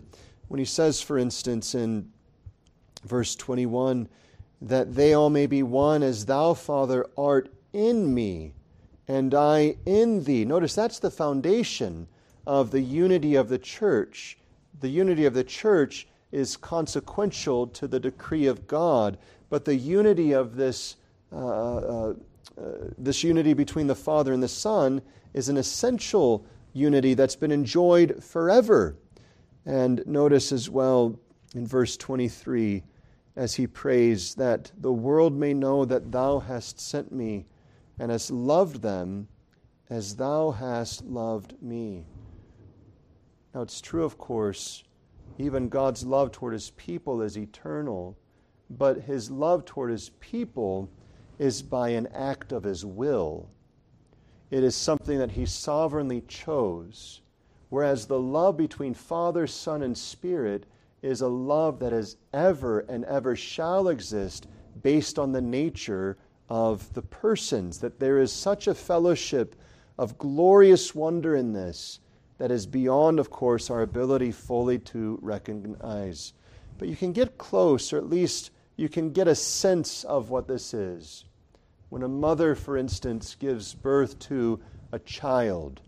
when 0.49 0.59
he 0.59 0.65
says, 0.65 1.01
for 1.01 1.19
instance, 1.19 1.75
in 1.75 2.11
verse 3.05 3.35
21, 3.37 4.09
that 4.61 4.95
they 4.95 5.15
all 5.15 5.31
may 5.31 5.47
be 5.47 5.63
one 5.63 6.03
as 6.03 6.27
thou, 6.27 6.55
Father, 6.55 7.07
art 7.17 7.53
in 7.73 8.15
me 8.15 8.53
and 9.09 9.35
I 9.35 9.77
in 9.85 10.25
thee. 10.25 10.45
Notice 10.45 10.75
that's 10.75 11.01
the 11.01 11.11
foundation 11.11 12.07
of 12.47 12.71
the 12.71 12.81
unity 12.81 13.35
of 13.35 13.49
the 13.49 13.59
church. 13.59 14.39
The 14.81 14.89
unity 14.89 15.25
of 15.25 15.35
the 15.35 15.45
church 15.45 16.07
is 16.33 16.57
consequential 16.57 17.67
to 17.69 17.87
the 17.87 18.01
decree 18.01 18.47
of 18.47 18.67
God, 18.67 19.19
but 19.51 19.65
the 19.65 19.77
unity 19.77 20.33
of 20.33 20.57
this, 20.57 20.97
uh, 21.33 21.37
uh, 21.37 22.15
uh, 22.59 22.63
this 22.99 23.23
unity 23.23 23.53
between 23.53 23.87
the 23.87 23.95
Father 23.95 24.33
and 24.33 24.43
the 24.43 24.49
Son 24.49 25.03
is 25.35 25.49
an 25.49 25.57
essential 25.57 26.45
unity 26.73 27.15
that's 27.15 27.37
been 27.37 27.53
enjoyed 27.53 28.23
forever. 28.25 28.97
And 29.67 30.03
notice 30.07 30.53
as 30.53 30.69
well 30.69 31.19
in 31.55 31.67
verse 31.67 31.97
23 31.97 32.83
as 33.37 33.55
he 33.55 33.67
prays 33.67 34.35
that 34.35 34.73
the 34.79 34.93
world 34.93 35.35
may 35.35 35.55
know 35.55 35.85
that 35.85 36.13
thou 36.13 36.39
hast 36.39 36.81
sent 36.81 37.13
me 37.13 37.47
and 37.99 38.11
hast 38.11 38.31
loved 38.31 38.83
them 38.83 39.29
as 39.89 40.17
thou 40.17 40.51
hast 40.51 41.05
loved 41.05 41.55
me. 41.63 42.07
Now, 43.55 43.61
it's 43.61 43.81
true, 43.81 44.05
of 44.05 44.17
course, 44.17 44.83
even 45.39 45.69
God's 45.69 46.05
love 46.05 46.33
toward 46.33 46.55
his 46.55 46.71
people 46.71 47.21
is 47.21 47.37
eternal, 47.37 48.17
but 48.71 49.03
his 49.03 49.31
love 49.31 49.65
toward 49.65 49.91
his 49.91 50.11
people 50.21 50.89
is 51.39 51.61
by 51.61 51.91
an 51.91 52.07
act 52.09 52.53
of 52.53 52.65
his 52.65 52.85
will. 52.85 53.51
It 54.51 54.65
is 54.65 54.75
something 54.75 55.19
that 55.19 55.33
he 55.33 55.45
sovereignly 55.45 56.23
chose. 56.29 57.21
Whereas 57.69 58.07
the 58.07 58.19
love 58.19 58.57
between 58.57 58.95
Father, 58.95 59.47
Son, 59.47 59.83
and 59.83 59.97
Spirit 59.97 60.67
is 61.03 61.21
a 61.21 61.29
love 61.29 61.79
that 61.81 61.93
is 61.93 62.17
ever 62.33 62.81
and 62.81 63.05
ever 63.07 63.35
shall 63.35 63.89
exist 63.89 64.47
based 64.83 65.19
on 65.19 65.33
the 65.33 65.41
nature 65.41 66.17
of 66.49 66.93
the 66.93 67.03
persons, 67.03 67.79
that 67.79 67.99
there 67.99 68.19
is 68.19 68.33
such 68.33 68.67
a 68.67 68.75
fellowship 68.75 69.57
of 69.99 70.19
glorious 70.19 70.95
wonder 70.95 71.35
in 71.35 71.53
this 71.53 72.01
that 72.43 72.51
is 72.51 72.67
beyond, 72.67 73.21
of 73.21 73.31
course, 73.31 73.71
our 73.71 73.83
ability 73.83 74.33
fully 74.33 74.77
to 74.77 75.17
recognize. 75.23 76.33
But 76.77 76.89
you 76.89 76.97
can 76.97 77.13
get 77.13 77.39
close, 77.39 77.93
or 77.93 77.99
at 77.99 78.11
least 78.11 78.51
you 78.75 78.89
can 78.89 79.13
get 79.13 79.29
a 79.29 79.35
sense 79.37 80.03
of 80.03 80.29
what 80.29 80.49
this 80.49 80.75
is. 80.75 81.25
When 81.89 82.03
a 82.03 82.09
mother, 82.09 82.57
for 82.57 82.77
instance, 82.77 83.37
gives 83.37 83.75
birth 83.75 84.19
to 84.19 84.59
a 84.91 84.99
child, 84.99 85.83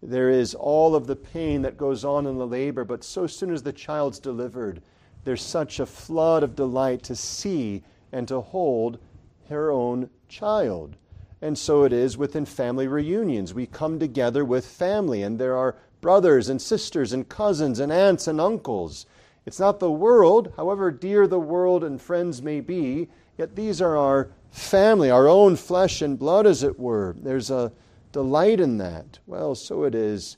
there 0.00 0.30
is 0.30 0.54
all 0.54 0.94
of 0.94 1.08
the 1.08 1.16
pain 1.16 1.62
that 1.62 1.76
goes 1.76 2.04
on 2.04 2.24
in 2.28 2.38
the 2.38 2.46
labor, 2.46 2.84
but 2.84 3.02
so 3.02 3.26
soon 3.26 3.52
as 3.52 3.64
the 3.64 3.72
child's 3.72 4.20
delivered, 4.20 4.82
there's 5.24 5.42
such 5.42 5.80
a 5.80 5.86
flood 5.86 6.44
of 6.44 6.54
delight 6.54 7.02
to 7.02 7.16
see 7.16 7.82
and 8.12 8.28
to 8.28 8.42
hold 8.42 9.00
her 9.48 9.72
own 9.72 10.08
child. 10.28 10.94
And 11.42 11.58
so 11.58 11.82
it 11.82 11.92
is 11.92 12.16
within 12.16 12.46
family 12.46 12.86
reunions. 12.86 13.52
We 13.52 13.66
come 13.66 13.98
together 13.98 14.44
with 14.44 14.64
family, 14.64 15.22
and 15.22 15.38
there 15.38 15.56
are 15.56 15.74
brothers 16.00 16.48
and 16.48 16.60
sisters 16.60 17.12
and 17.12 17.28
cousins 17.28 17.80
and 17.80 17.92
aunts 17.92 18.26
and 18.26 18.40
uncles. 18.40 19.06
It's 19.44 19.60
not 19.60 19.78
the 19.78 19.90
world, 19.90 20.52
however 20.56 20.90
dear 20.90 21.26
the 21.26 21.38
world 21.38 21.84
and 21.84 22.00
friends 22.00 22.42
may 22.42 22.60
be, 22.60 23.08
yet 23.38 23.54
these 23.54 23.80
are 23.80 23.96
our 23.96 24.30
family, 24.50 25.10
our 25.10 25.28
own 25.28 25.56
flesh 25.56 26.02
and 26.02 26.18
blood, 26.18 26.46
as 26.46 26.62
it 26.62 26.78
were. 26.78 27.14
There's 27.20 27.50
a 27.50 27.72
delight 28.12 28.60
in 28.60 28.78
that. 28.78 29.18
Well, 29.26 29.54
so 29.54 29.84
it 29.84 29.94
is 29.94 30.36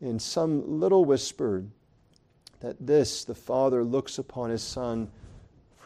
in 0.00 0.18
some 0.18 0.80
little 0.80 1.04
whisper 1.04 1.64
that 2.60 2.76
this, 2.84 3.24
the 3.24 3.34
Father, 3.34 3.84
looks 3.84 4.18
upon 4.18 4.50
his 4.50 4.62
Son 4.62 5.08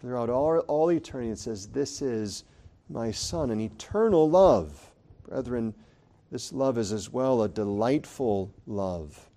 throughout 0.01 0.31
all, 0.31 0.59
all 0.61 0.91
eternity 0.91 1.29
and 1.29 1.39
says, 1.39 1.69
This 1.69 2.03
is 2.03 2.45
my 2.89 3.11
Son, 3.11 3.51
an 3.51 3.61
eternal 3.61 4.29
love. 4.29 4.91
Brethren, 5.29 5.75
this 6.37 6.53
love 6.53 6.77
is 6.77 6.93
as 6.93 7.11
well 7.11 7.43
a 7.43 7.49
delightful 7.49 8.53
love. 8.67 9.31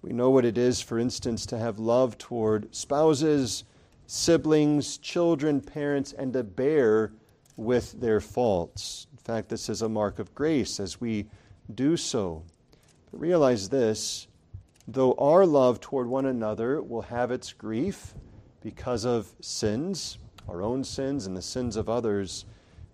We 0.00 0.14
know 0.14 0.30
what 0.30 0.46
it 0.46 0.56
is, 0.56 0.80
for 0.80 0.98
instance, 0.98 1.44
to 1.44 1.58
have 1.58 1.78
love 1.78 2.16
toward 2.16 2.74
spouses, 2.74 3.64
siblings, 4.06 4.96
children, 4.96 5.60
parents, 5.60 6.14
and 6.14 6.32
to 6.32 6.42
bear 6.42 7.12
with 7.58 8.00
their 8.00 8.22
faults. 8.22 9.06
In 9.12 9.18
fact, 9.18 9.50
this 9.50 9.68
is 9.68 9.82
a 9.82 9.88
mark 9.90 10.18
of 10.18 10.34
grace 10.34 10.80
as 10.80 10.98
we 10.98 11.26
do 11.74 11.94
so. 11.98 12.42
But 13.10 13.20
realize 13.20 13.68
this 13.68 14.26
though 14.88 15.12
our 15.18 15.44
love 15.44 15.78
toward 15.78 16.06
one 16.06 16.24
another 16.24 16.80
will 16.80 17.02
have 17.02 17.30
its 17.30 17.52
grief 17.52 18.14
because 18.62 19.04
of 19.04 19.30
sins, 19.42 20.16
our 20.48 20.62
own 20.62 20.84
sins 20.84 21.26
and 21.26 21.36
the 21.36 21.42
sins 21.42 21.76
of 21.76 21.90
others, 21.90 22.46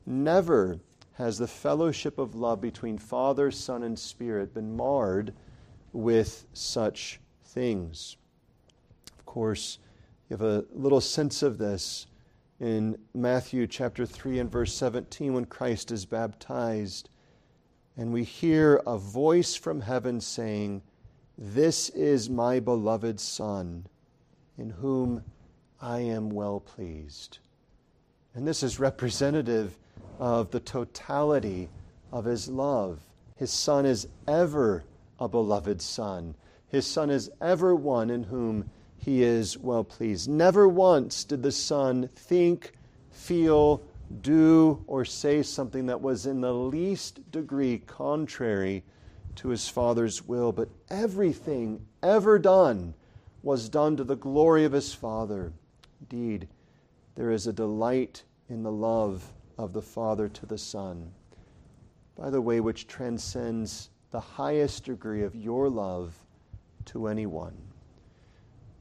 never 0.05 0.81
has 1.17 1.39
the 1.39 1.47
fellowship 1.47 2.19
of 2.19 2.35
love 2.35 2.61
between 2.61 2.99
Father, 2.99 3.51
Son, 3.51 3.83
and 3.83 3.99
Spirit 3.99 4.53
been 4.53 4.77
marred 4.77 5.33
with 5.93 6.45
such 6.53 7.21
things. 7.43 8.17
Of 9.19 9.25
course, 9.25 9.79
you 10.29 10.37
have 10.37 10.47
a 10.47 10.67
little 10.75 11.01
sense 11.01 11.43
of 11.43 11.57
this 11.57 12.07
in 12.61 12.99
Matthew 13.15 13.67
chapter 13.67 14.05
3 14.05 14.41
and 14.41 14.53
verse 14.53 14.75
17 14.75 15.33
when 15.33 15.47
Christ 15.47 15.91
is 15.91 16.05
baptized. 16.05 17.09
And 17.97 18.13
we 18.13 18.23
hear 18.23 18.83
a 18.87 18.99
voice 18.99 19.55
from 19.55 19.81
heaven 19.81 20.21
saying, 20.21 20.83
This 21.39 21.89
is 21.91 22.29
my 22.29 22.61
beloved 22.61 23.19
Son, 23.21 23.87
in 24.59 24.69
whom 24.69 25.25
I 25.81 26.01
am 26.01 26.29
well 26.29 26.61
pleased. 26.61 27.39
And 28.35 28.47
this 28.47 28.63
is 28.63 28.79
representative 28.79 29.79
of 30.19 30.51
the 30.51 30.61
totality 30.61 31.69
of 32.13 32.25
his 32.25 32.49
love. 32.49 33.01
His 33.37 33.51
Son 33.51 33.85
is 33.85 34.09
ever 34.27 34.85
a 35.19 35.29
beloved 35.29 35.81
Son. 35.83 36.35
His 36.69 36.87
Son 36.87 37.11
is 37.11 37.31
ever 37.41 37.75
one 37.75 38.11
in 38.11 38.25
whom 38.25 38.71
he 38.97 39.23
is 39.23 39.59
well 39.59 39.85
pleased. 39.85 40.29
Never 40.29 40.67
once 40.67 41.25
did 41.25 41.43
the 41.43 41.53
Son 41.53 42.09
think, 42.15 42.73
feel, 43.11 43.83
do, 44.23 44.83
or 44.87 45.05
say 45.05 45.43
something 45.43 45.87
that 45.87 46.01
was 46.01 46.27
in 46.27 46.41
the 46.41 46.55
least 46.55 47.31
degree 47.31 47.79
contrary 47.87 48.85
to 49.37 49.49
his 49.49 49.69
Father's 49.69 50.27
will, 50.27 50.51
but 50.53 50.69
everything 50.91 51.85
ever 52.03 52.39
done 52.39 52.95
was 53.43 53.69
done 53.69 53.97
to 53.97 54.05
the 54.05 54.17
glory 54.17 54.65
of 54.65 54.73
his 54.73 54.95
Father. 54.95 55.53
Indeed, 56.01 56.49
there 57.15 57.31
is 57.31 57.47
a 57.47 57.53
delight 57.53 58.23
in 58.49 58.63
the 58.63 58.73
love 58.73 59.33
of 59.59 59.73
the 59.73 59.83
Father 59.83 60.29
to 60.29 60.47
the 60.47 60.59
Son, 60.59 61.13
by 62.17 62.31
the 62.31 62.41
way, 62.41 62.61
which 62.61 62.87
transcends 62.87 63.91
the 64.11 64.21
highest 64.21 64.85
degree 64.85 65.23
of 65.23 65.35
your 65.35 65.69
love 65.69 66.15
to 66.87 67.07
anyone. 67.07 67.57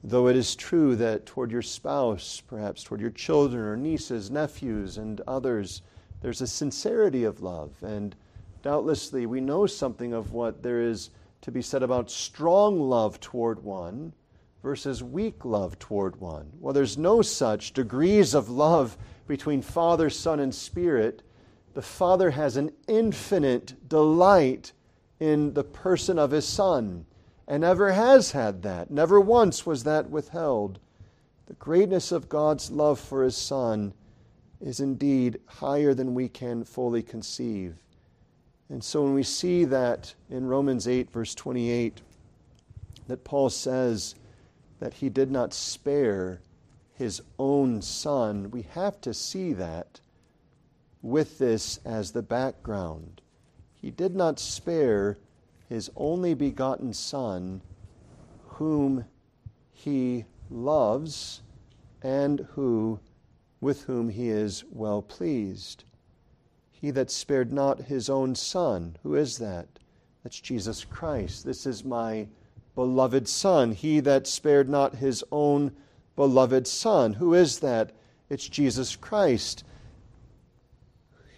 Though 0.04 0.28
it 0.28 0.36
is 0.36 0.56
true 0.56 0.96
that 0.98 1.26
toward 1.26 1.52
your 1.52 1.62
spouse, 1.62 2.42
perhaps 2.46 2.84
toward 2.84 3.02
your 3.02 3.10
children 3.10 3.64
or 3.64 3.76
nieces, 3.76 4.30
nephews, 4.30 4.98
and 4.98 5.20
others, 5.22 5.82
there's 6.22 6.42
a 6.42 6.48
sincerity 6.48 7.24
of 7.24 7.42
love. 7.42 7.72
And 7.82 8.16
doubtlessly, 8.62 9.26
we 9.26 9.42
know 9.42 9.66
something 9.66 10.14
of 10.14 10.32
what 10.32 10.62
there 10.62 10.82
is 10.82 11.10
to 11.42 11.52
be 11.52 11.62
said 11.62 11.84
about 11.84 12.12
strong 12.12 12.80
love 12.80 13.20
toward 13.20 13.64
one 13.64 14.14
versus 14.66 15.04
weak 15.04 15.46
love 15.46 15.78
toward 15.78 16.20
one. 16.20 16.52
Well, 16.60 16.74
there's 16.74 16.98
no 16.98 17.22
such 17.22 17.72
degrees 17.72 18.34
of 18.34 18.50
love 18.50 18.98
between 19.28 19.62
Father, 19.62 20.10
Son, 20.10 20.40
and 20.40 20.56
Spirit. 20.56 21.22
The 21.76 21.84
Father 21.84 22.32
has 22.32 22.58
an 22.58 22.72
infinite 22.88 23.88
delight 23.88 24.74
in 25.20 25.54
the 25.54 25.64
person 25.64 26.18
of 26.18 26.32
His 26.32 26.48
Son 26.48 27.06
and 27.48 27.64
ever 27.64 27.92
has 27.92 28.32
had 28.32 28.64
that. 28.64 28.90
Never 28.90 29.22
once 29.22 29.68
was 29.68 29.84
that 29.84 30.10
withheld. 30.10 30.80
The 31.46 31.54
greatness 31.54 32.12
of 32.12 32.28
God's 32.28 32.72
love 32.72 33.00
for 33.00 33.22
His 33.22 33.38
Son 33.38 33.94
is 34.60 34.80
indeed 34.80 35.38
higher 35.46 35.94
than 35.94 36.16
we 36.16 36.28
can 36.28 36.64
fully 36.64 37.04
conceive. 37.04 37.76
And 38.70 38.84
so 38.84 39.04
when 39.04 39.14
we 39.14 39.22
see 39.22 39.64
that 39.66 40.16
in 40.32 40.48
Romans 40.48 40.88
8, 40.88 41.12
verse 41.12 41.36
28, 41.36 42.02
that 43.08 43.24
Paul 43.24 43.52
says 43.52 44.16
that 44.80 44.96
he 44.96 45.10
did 45.10 45.32
not 45.32 45.54
spare 45.54 46.42
his 46.94 47.22
own 47.38 47.82
son, 47.82 48.52
we 48.52 48.62
have 48.62 49.00
to 49.02 49.14
see 49.14 49.54
that 49.54 50.00
with 51.02 51.38
this 51.38 51.80
as 51.86 52.12
the 52.12 52.24
background. 52.24 53.22
He 53.74 53.92
did 53.92 54.16
not 54.16 54.40
spare 54.40 55.18
his 55.70 55.92
only 55.96 56.34
begotten 56.34 56.94
Son, 56.94 57.62
whom 58.48 59.06
he 59.72 60.26
loves 60.50 61.42
and 62.02 62.48
who 62.54 63.00
with 63.62 63.84
whom 63.84 64.10
he 64.10 64.30
is 64.30 64.64
well 64.72 65.02
pleased. 65.02 65.84
He 66.72 66.92
that 66.92 67.10
spared 67.10 67.52
not 67.52 67.82
his 67.82 68.10
own 68.10 68.36
son, 68.36 68.98
who 69.02 69.16
is 69.16 69.38
that? 69.40 69.68
That's 70.24 70.40
Jesus 70.40 70.86
Christ. 70.86 71.46
This 71.46 71.66
is 71.66 71.84
my 71.84 72.28
beloved 72.76 73.28
Son. 73.28 73.72
He 73.72 74.00
that 74.02 74.28
spared 74.28 74.70
not 74.70 74.96
his 74.96 75.24
own 75.32 75.72
beloved 76.16 76.68
Son, 76.68 77.14
who 77.14 77.34
is 77.34 77.60
that? 77.60 77.92
It's 78.30 78.48
Jesus 78.48 78.96
Christ. 78.96 79.64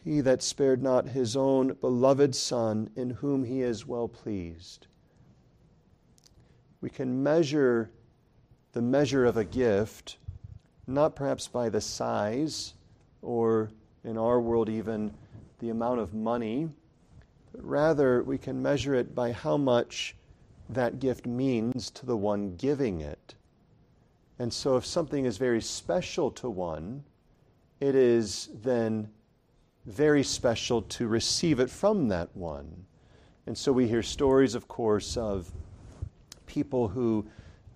He 0.04 0.22
that 0.22 0.42
spared 0.42 0.82
not 0.82 1.10
his 1.10 1.36
own 1.36 1.74
beloved 1.74 2.36
Son, 2.36 2.90
in 2.96 3.10
whom 3.10 3.44
he 3.44 3.62
is 3.62 3.86
well 3.86 4.08
pleased. 4.08 4.88
We 6.82 6.90
can 6.90 7.24
measure 7.24 7.90
the 8.74 8.82
measure 8.82 9.26
of 9.26 9.38
a 9.38 9.44
gift, 9.44 10.18
not 10.86 11.16
perhaps 11.16 11.48
by 11.48 11.70
the 11.70 11.82
size, 11.82 12.74
or 13.22 13.70
in 14.04 14.18
our 14.18 14.40
world, 14.40 14.70
even 14.70 15.14
the 15.60 15.70
amount 15.70 16.00
of 16.00 16.14
money, 16.14 16.70
but 17.52 17.66
rather 17.66 18.24
we 18.24 18.38
can 18.38 18.62
measure 18.62 18.94
it 18.94 19.16
by 19.16 19.32
how 19.32 19.58
much 19.58 20.16
that 20.70 21.00
gift 21.00 21.26
means 21.26 21.90
to 21.92 22.06
the 22.06 22.18
one 22.18 22.56
giving 22.56 23.02
it. 23.02 23.36
And 24.40 24.54
so, 24.54 24.78
if 24.78 24.86
something 24.86 25.26
is 25.26 25.38
very 25.38 25.62
special 25.62 26.30
to 26.32 26.50
one, 26.50 27.04
it 27.80 27.96
is 27.96 28.50
then 28.64 29.10
very 29.86 30.24
special 30.24 30.82
to 30.82 31.08
receive 31.08 31.60
it 31.60 31.70
from 31.70 32.10
that 32.10 32.36
one. 32.36 32.86
And 33.46 33.58
so 33.58 33.72
we 33.72 33.88
hear 33.88 34.04
stories, 34.04 34.56
of 34.56 34.68
course, 34.68 35.16
of 35.16 35.52
people 36.46 36.90
who 36.90 37.26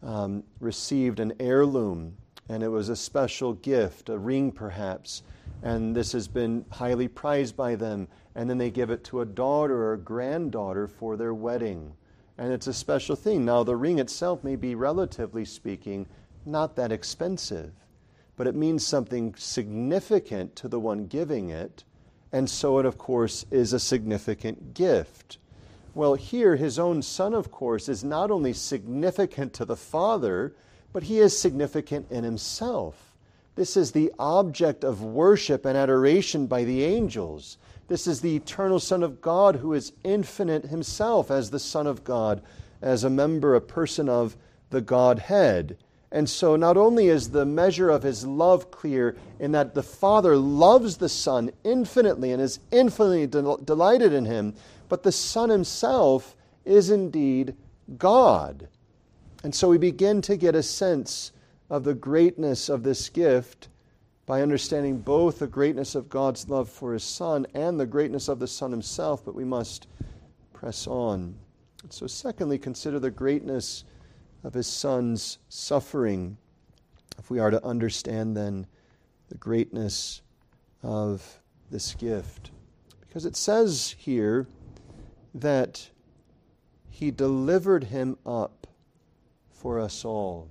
um, 0.04 0.44
received 0.60 1.22
an 1.22 1.34
heirloom, 1.40 2.18
and 2.50 2.62
it 2.62 2.68
was 2.68 2.90
a 2.90 2.96
special 2.96 3.54
gift, 3.54 4.10
a 4.10 4.18
ring 4.18 4.52
perhaps, 4.52 5.24
and 5.64 5.96
this 5.96 6.12
has 6.12 6.28
been 6.28 6.66
highly 6.72 7.08
prized 7.08 7.56
by 7.56 7.76
them, 7.76 8.08
and 8.36 8.50
then 8.50 8.58
they 8.58 8.72
give 8.72 8.90
it 8.90 9.04
to 9.06 9.22
a 9.22 9.26
daughter 9.26 9.76
or 9.76 9.94
a 9.94 9.98
granddaughter 9.98 10.88
for 10.88 11.16
their 11.16 11.34
wedding. 11.34 11.94
And 12.42 12.52
it's 12.52 12.66
a 12.66 12.74
special 12.74 13.16
thing. 13.16 13.46
Now, 13.46 13.62
the 13.62 13.76
ring 13.76 14.00
itself 14.00 14.44
may 14.44 14.56
be, 14.56 14.74
relatively 14.74 15.46
speaking, 15.46 16.08
not 16.46 16.76
that 16.76 16.92
expensive, 16.92 17.72
but 18.36 18.48
it 18.48 18.56
means 18.56 18.86
something 18.86 19.36
significant 19.38 20.56
to 20.58 20.68
the 20.68 20.80
one 20.80 21.06
giving 21.06 21.52
it 21.52 21.84
and 22.32 22.50
so 22.50 22.80
it, 22.80 22.86
of 22.86 22.98
course, 22.98 23.46
is 23.52 23.74
a 23.74 23.80
significant 23.80 24.74
gift. 24.74 25.38
Well, 25.94 26.16
here, 26.16 26.56
his 26.56 26.80
own 26.80 27.02
son, 27.02 27.34
of 27.34 27.52
course, 27.52 27.90
is 27.90 28.04
not 28.04 28.32
only 28.32 28.54
significant 28.54 29.54
to 29.54 29.66
the 29.66 29.76
Father, 29.76 30.56
but 30.94 31.04
he 31.04 31.20
is 31.20 31.38
significant 31.38 32.10
in 32.10 32.24
himself. 32.24 33.18
This 33.56 33.76
is 33.76 33.92
the 33.92 34.14
object 34.18 34.86
of 34.86 35.04
worship 35.04 35.66
and 35.66 35.78
adoration 35.78 36.48
by 36.48 36.64
the 36.64 36.86
angels. 36.86 37.58
This 37.92 38.08
is 38.08 38.22
the 38.22 38.38
eternal 38.38 38.80
Son 38.80 39.04
of 39.04 39.20
God 39.20 39.58
who 39.58 39.74
is 39.74 39.92
infinite 40.06 40.68
himself 40.68 41.30
as 41.30 41.50
the 41.50 41.60
Son 41.60 41.88
of 41.88 42.06
God, 42.06 42.42
as 42.82 43.04
a 43.04 43.10
member, 43.10 43.54
a 43.54 43.60
person 43.60 44.08
of 44.08 44.38
the 44.70 44.80
Godhead. 44.80 45.76
And 46.10 46.30
so, 46.30 46.56
not 46.56 46.78
only 46.78 47.10
is 47.10 47.32
the 47.32 47.46
measure 47.46 47.90
of 47.90 48.04
his 48.04 48.26
love 48.26 48.72
clear 48.72 49.18
in 49.42 49.52
that 49.52 49.74
the 49.74 49.84
Father 49.84 50.38
loves 50.38 50.96
the 50.96 51.10
Son 51.10 51.52
infinitely 51.66 52.32
and 52.32 52.42
is 52.42 52.62
infinitely 52.72 53.28
del- 53.28 53.58
delighted 53.58 54.14
in 54.14 54.24
him, 54.24 54.54
but 54.88 55.04
the 55.04 55.12
Son 55.12 55.50
himself 55.50 56.34
is 56.64 56.92
indeed 56.92 57.58
God. 57.98 58.70
And 59.44 59.54
so, 59.54 59.68
we 59.68 59.78
begin 59.78 60.22
to 60.22 60.38
get 60.38 60.56
a 60.56 60.64
sense 60.64 61.34
of 61.70 61.84
the 61.84 61.94
greatness 61.94 62.70
of 62.70 62.84
this 62.84 63.10
gift 63.10 63.68
by 64.32 64.42
understanding 64.42 64.98
both 64.98 65.40
the 65.40 65.46
greatness 65.48 65.94
of 65.94 66.08
God's 66.08 66.48
love 66.48 66.70
for 66.70 66.94
his 66.94 67.04
Son 67.04 67.46
and 67.54 67.78
the 67.78 67.86
greatness 67.86 68.30
of 68.30 68.40
the 68.40 68.48
Son 68.48 68.72
himself, 68.72 69.26
but 69.26 69.36
we 69.36 69.44
must 69.44 69.88
press 70.54 70.88
on. 70.88 71.36
So, 71.90 72.08
secondly, 72.08 72.58
consider 72.58 72.98
the 72.98 73.12
greatness 73.12 73.84
of 74.46 74.54
his 74.54 74.68
son's 74.68 75.40
suffering, 75.50 76.38
if 77.20 77.30
we 77.30 77.40
are 77.40 77.52
to 77.52 77.62
understand 77.66 78.38
then 78.38 78.68
the 79.28 79.36
greatness 79.36 80.22
of 80.82 81.42
this 81.70 81.94
gift. 81.94 82.52
Because 83.02 83.26
it 83.26 83.36
says 83.36 83.98
here 83.98 84.48
that 85.36 85.90
he 86.90 87.12
delivered 87.12 87.84
him 87.84 88.18
up 88.26 88.66
for 89.52 89.78
us 89.78 90.06
all. 90.06 90.48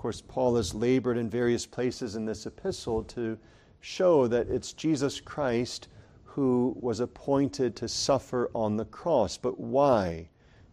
Of 0.00 0.02
course, 0.02 0.22
Paul 0.22 0.56
has 0.56 0.72
labored 0.74 1.18
in 1.18 1.28
various 1.28 1.66
places 1.66 2.16
in 2.16 2.24
this 2.24 2.46
epistle 2.46 3.04
to 3.04 3.36
show 3.80 4.26
that 4.28 4.48
it's 4.48 4.72
Jesus 4.72 5.20
Christ 5.20 5.88
who 6.24 6.74
was 6.80 7.00
appointed 7.00 7.76
to 7.76 7.86
suffer 7.86 8.50
on 8.54 8.78
the 8.78 8.86
cross. 8.86 9.36
But 9.36 9.60
why? 9.60 10.30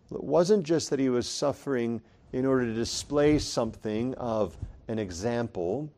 Well, 0.10 0.22
it 0.22 0.24
wasn't 0.24 0.64
just 0.64 0.90
that 0.90 1.00
he 1.00 1.10
was 1.10 1.28
suffering 1.28 2.00
in 2.32 2.46
order 2.46 2.68
to 2.68 2.74
display 2.74 3.38
something 3.38 4.14
of 4.14 4.56
an 4.88 4.98
example, 4.98 5.92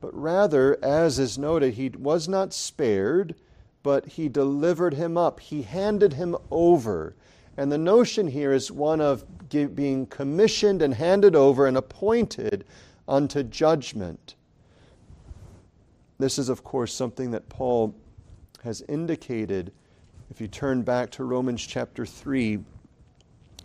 but 0.00 0.14
rather, 0.14 0.78
as 0.80 1.18
is 1.18 1.36
noted, 1.36 1.74
he 1.74 1.88
was 1.88 2.28
not 2.28 2.54
spared, 2.54 3.34
but 3.82 4.06
he 4.06 4.28
delivered 4.28 4.94
him 4.94 5.18
up. 5.18 5.40
He 5.40 5.62
handed 5.62 6.12
him 6.12 6.36
over. 6.52 7.16
And 7.56 7.70
the 7.70 7.78
notion 7.78 8.26
here 8.26 8.52
is 8.52 8.70
one 8.72 9.00
of 9.00 9.24
being 9.48 10.06
commissioned 10.06 10.82
and 10.82 10.94
handed 10.94 11.36
over 11.36 11.66
and 11.66 11.76
appointed 11.76 12.64
unto 13.06 13.42
judgment. 13.42 14.34
this 16.18 16.38
is, 16.38 16.48
of 16.48 16.64
course, 16.64 16.92
something 16.92 17.32
that 17.32 17.48
Paul 17.48 17.94
has 18.62 18.82
indicated. 18.88 19.72
If 20.30 20.40
you 20.40 20.48
turn 20.48 20.82
back 20.82 21.10
to 21.12 21.24
Romans 21.24 21.64
chapter 21.66 22.06
3, 22.06 22.58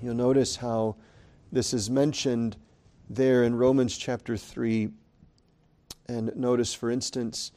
you'll 0.01 0.13
notice 0.13 0.57
how 0.57 0.95
this 1.51 1.73
is 1.73 1.89
mentioned 1.89 2.57
there 3.09 3.43
in 3.43 3.55
Romans 3.55 3.97
chapter 3.97 4.35
3. 4.35 4.89
And 6.07 6.35
notice, 6.35 6.73
for 6.73 6.91
instance, 6.91 7.51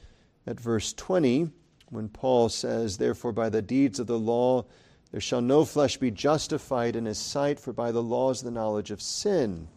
at 0.46 0.60
verse 0.60 0.92
20, 0.92 1.50
when 1.90 2.08
Paul 2.08 2.48
says, 2.48 2.96
Therefore, 2.96 3.32
by 3.32 3.48
the 3.48 3.62
deeds 3.62 3.98
of 3.98 4.06
the 4.06 4.18
law, 4.18 4.64
there 5.12 5.20
shall 5.20 5.42
no 5.42 5.66
flesh 5.66 5.98
be 5.98 6.10
justified 6.10 6.96
in 6.96 7.04
his 7.04 7.18
sight, 7.18 7.60
for 7.60 7.74
by 7.74 7.92
the 7.92 8.02
law 8.02 8.30
is 8.30 8.40
the 8.40 8.50
knowledge 8.50 8.90
of 8.90 9.02
sin. 9.02 9.68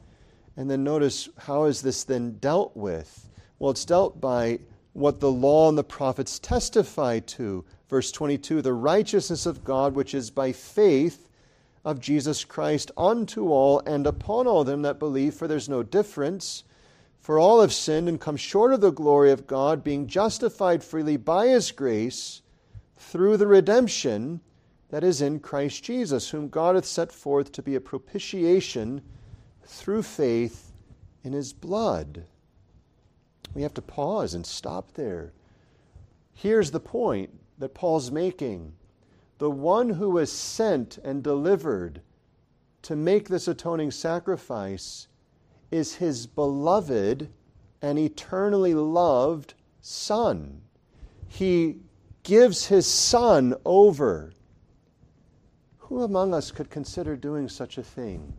And 0.55 0.71
then 0.71 0.85
notice, 0.85 1.27
how 1.37 1.65
is 1.65 1.81
this 1.81 2.05
then 2.05 2.37
dealt 2.39 2.75
with? 2.75 3.29
Well, 3.59 3.71
it's 3.71 3.83
dealt 3.83 4.21
by 4.21 4.59
what 4.93 5.19
the 5.19 5.31
law 5.31 5.67
and 5.67 5.77
the 5.77 5.83
prophets 5.83 6.39
testify 6.39 7.19
to. 7.19 7.65
Verse 7.89 8.13
22 8.13 8.61
the 8.61 8.71
righteousness 8.71 9.45
of 9.45 9.65
God, 9.65 9.93
which 9.93 10.13
is 10.13 10.31
by 10.31 10.53
faith 10.53 11.27
of 11.83 11.99
Jesus 11.99 12.45
Christ 12.45 12.91
unto 12.95 13.49
all 13.49 13.79
and 13.79 14.07
upon 14.07 14.47
all 14.47 14.63
them 14.63 14.83
that 14.83 14.99
believe, 14.99 15.33
for 15.33 15.49
there's 15.49 15.67
no 15.67 15.83
difference. 15.83 16.63
For 17.19 17.37
all 17.37 17.59
have 17.59 17.73
sinned 17.73 18.07
and 18.07 18.21
come 18.21 18.37
short 18.37 18.71
of 18.71 18.79
the 18.79 18.91
glory 18.91 19.31
of 19.31 19.47
God, 19.47 19.83
being 19.83 20.07
justified 20.07 20.81
freely 20.81 21.17
by 21.17 21.47
his 21.47 21.71
grace 21.73 22.41
through 22.95 23.35
the 23.35 23.47
redemption 23.47 24.39
that 24.89 25.03
is 25.03 25.21
in 25.21 25.39
Christ 25.39 25.83
Jesus, 25.83 26.29
whom 26.29 26.49
God 26.49 26.75
hath 26.75 26.85
set 26.85 27.11
forth 27.11 27.51
to 27.53 27.61
be 27.61 27.75
a 27.75 27.81
propitiation 27.81 29.01
through 29.65 30.03
faith 30.03 30.71
in 31.23 31.33
his 31.33 31.53
blood. 31.53 32.25
We 33.53 33.63
have 33.63 33.73
to 33.75 33.81
pause 33.81 34.33
and 34.33 34.45
stop 34.45 34.93
there. 34.93 35.33
Here's 36.33 36.71
the 36.71 36.79
point 36.79 37.31
that 37.57 37.73
Paul's 37.73 38.11
making 38.11 38.73
the 39.37 39.51
one 39.51 39.89
who 39.89 40.11
was 40.11 40.31
sent 40.31 40.97
and 40.99 41.23
delivered 41.23 42.01
to 42.83 42.95
make 42.95 43.27
this 43.27 43.47
atoning 43.47 43.91
sacrifice 43.91 45.07
is 45.71 45.95
his 45.95 46.27
beloved 46.27 47.29
and 47.81 47.99
eternally 47.99 48.73
loved 48.73 49.55
Son. 49.81 50.61
He 51.27 51.79
gives 52.23 52.67
his 52.67 52.87
Son 52.87 53.55
over. 53.65 54.31
Who 55.89 56.01
among 56.01 56.33
us 56.33 56.49
could 56.49 56.71
consider 56.71 57.15
doing 57.15 57.47
such 57.47 57.77
a 57.77 57.83
thing? 57.83 58.33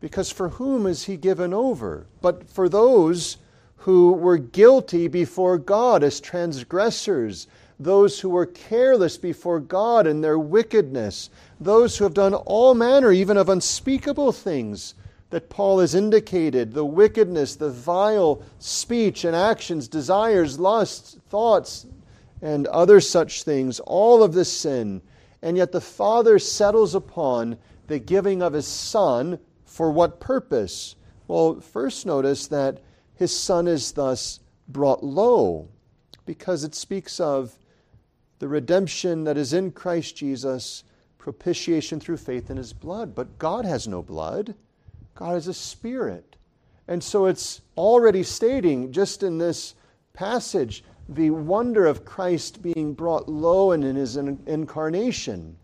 Because 0.00 0.30
for 0.30 0.48
whom 0.48 0.86
is 0.86 1.04
he 1.04 1.16
given 1.16 1.54
over? 1.54 2.06
But 2.20 2.50
for 2.50 2.68
those 2.68 3.36
who 3.76 4.12
were 4.12 4.38
guilty 4.38 5.06
before 5.06 5.56
God 5.56 6.02
as 6.02 6.20
transgressors, 6.20 7.46
those 7.78 8.18
who 8.18 8.30
were 8.30 8.46
careless 8.46 9.16
before 9.16 9.60
God 9.60 10.06
in 10.06 10.20
their 10.20 10.38
wickedness, 10.38 11.30
those 11.60 11.96
who 11.96 12.04
have 12.04 12.14
done 12.14 12.34
all 12.34 12.74
manner, 12.74 13.12
even 13.12 13.36
of 13.36 13.48
unspeakable 13.48 14.32
things 14.32 14.94
that 15.30 15.48
Paul 15.48 15.78
has 15.78 15.94
indicated 15.94 16.72
the 16.72 16.84
wickedness, 16.84 17.54
the 17.54 17.70
vile 17.70 18.42
speech 18.58 19.24
and 19.24 19.36
actions, 19.36 19.86
desires, 19.86 20.58
lusts, 20.58 21.18
thoughts, 21.28 21.86
and 22.42 22.66
other 22.66 23.00
such 23.00 23.44
things, 23.44 23.78
all 23.80 24.24
of 24.24 24.32
this 24.32 24.52
sin. 24.52 25.02
And 25.42 25.56
yet 25.56 25.72
the 25.72 25.80
Father 25.80 26.38
settles 26.38 26.94
upon 26.94 27.58
the 27.86 27.98
giving 27.98 28.42
of 28.42 28.52
His 28.52 28.66
Son 28.66 29.38
for 29.64 29.90
what 29.90 30.20
purpose? 30.20 30.96
Well, 31.26 31.60
first 31.60 32.06
notice 32.06 32.48
that 32.48 32.80
His 33.14 33.36
Son 33.36 33.68
is 33.68 33.92
thus 33.92 34.40
brought 34.68 35.02
low 35.02 35.68
because 36.26 36.64
it 36.64 36.74
speaks 36.74 37.20
of 37.20 37.58
the 38.38 38.48
redemption 38.48 39.24
that 39.24 39.36
is 39.36 39.52
in 39.52 39.70
Christ 39.72 40.16
Jesus, 40.16 40.84
propitiation 41.16 42.00
through 42.00 42.18
faith 42.18 42.50
in 42.50 42.56
his 42.56 42.72
blood. 42.72 43.14
But 43.14 43.38
God 43.38 43.64
has 43.64 43.88
no 43.88 44.02
blood, 44.02 44.54
God 45.14 45.36
is 45.36 45.48
a 45.48 45.54
spirit. 45.54 46.36
And 46.86 47.02
so 47.02 47.26
it's 47.26 47.60
already 47.76 48.22
stating, 48.22 48.92
just 48.92 49.22
in 49.22 49.38
this 49.38 49.74
passage, 50.14 50.82
the 51.08 51.30
wonder 51.30 51.86
of 51.86 52.04
Christ 52.04 52.62
being 52.62 52.92
brought 52.92 53.28
low 53.28 53.72
in 53.72 53.82
his 53.82 54.16
incarnation. 54.16 55.56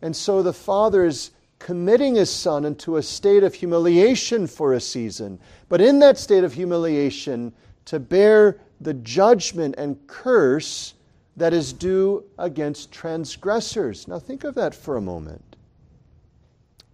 And 0.00 0.14
so 0.16 0.42
the 0.42 0.52
Father 0.52 1.04
is 1.04 1.32
committing 1.58 2.14
his 2.14 2.30
Son 2.30 2.64
into 2.64 2.96
a 2.96 3.02
state 3.02 3.42
of 3.42 3.54
humiliation 3.54 4.46
for 4.46 4.72
a 4.72 4.80
season. 4.80 5.38
But 5.68 5.80
in 5.80 5.98
that 5.98 6.16
state 6.16 6.44
of 6.44 6.54
humiliation, 6.54 7.52
to 7.86 7.98
bear 7.98 8.60
the 8.80 8.94
judgment 8.94 9.74
and 9.76 9.98
curse 10.06 10.94
that 11.36 11.52
is 11.52 11.72
due 11.72 12.24
against 12.38 12.92
transgressors. 12.92 14.08
Now, 14.08 14.18
think 14.18 14.44
of 14.44 14.54
that 14.54 14.74
for 14.74 14.96
a 14.96 15.00
moment. 15.00 15.56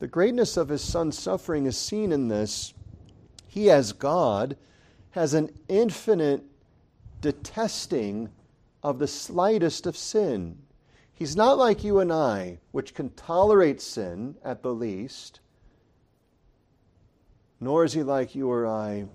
The 0.00 0.06
greatness 0.08 0.56
of 0.56 0.68
his 0.68 0.82
son's 0.82 1.18
suffering 1.18 1.66
is 1.66 1.78
seen 1.78 2.12
in 2.12 2.28
this. 2.28 2.74
He, 3.46 3.70
as 3.70 3.92
God, 3.92 4.56
has 5.10 5.34
an 5.34 5.50
infinite 5.68 6.42
detesting 7.24 8.30
of 8.82 8.98
the 8.98 9.08
slightest 9.08 9.86
of 9.86 9.96
sin. 9.96 10.58
He's 11.12 11.34
not 11.34 11.58
like 11.58 11.82
you 11.82 11.98
and 11.98 12.12
I, 12.12 12.58
which 12.70 12.94
can 12.94 13.10
tolerate 13.10 13.80
sin 13.80 14.36
at 14.44 14.62
the 14.62 14.74
least, 14.74 15.40
nor 17.58 17.84
is 17.84 17.94
he 17.94 18.02
like 18.02 18.34
you 18.34 18.50
or 18.50 18.66
I, 18.66 19.06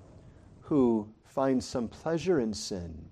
who 0.61 1.07
find 1.23 1.63
some 1.63 1.87
pleasure 1.87 2.39
in 2.39 2.53
sin 2.53 3.09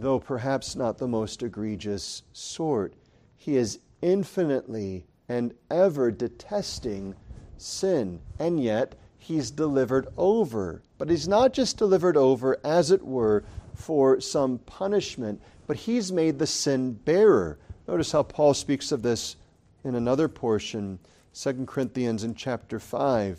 though 0.00 0.18
perhaps 0.18 0.76
not 0.76 0.98
the 0.98 1.08
most 1.08 1.42
egregious 1.42 2.22
sort. 2.32 2.94
He 3.36 3.56
is 3.56 3.80
infinitely 4.00 5.06
and 5.28 5.54
ever 5.70 6.10
detesting 6.10 7.14
sin, 7.56 8.20
and 8.38 8.62
yet 8.62 8.94
he's 9.18 9.50
delivered 9.50 10.08
over. 10.16 10.82
But 10.96 11.10
he's 11.10 11.28
not 11.28 11.52
just 11.52 11.76
delivered 11.76 12.16
over, 12.16 12.58
as 12.64 12.90
it 12.90 13.04
were, 13.04 13.44
for 13.74 14.20
some 14.20 14.58
punishment, 14.58 15.40
but 15.66 15.76
he's 15.76 16.10
made 16.10 16.38
the 16.38 16.46
sin 16.46 16.92
bearer. 16.92 17.58
Notice 17.86 18.12
how 18.12 18.22
Paul 18.22 18.54
speaks 18.54 18.92
of 18.92 19.02
this 19.02 19.36
in 19.84 19.94
another 19.94 20.28
portion, 20.28 20.98
2 21.34 21.66
Corinthians 21.66 22.24
in 22.24 22.34
chapter 22.34 22.80
5. 22.80 23.38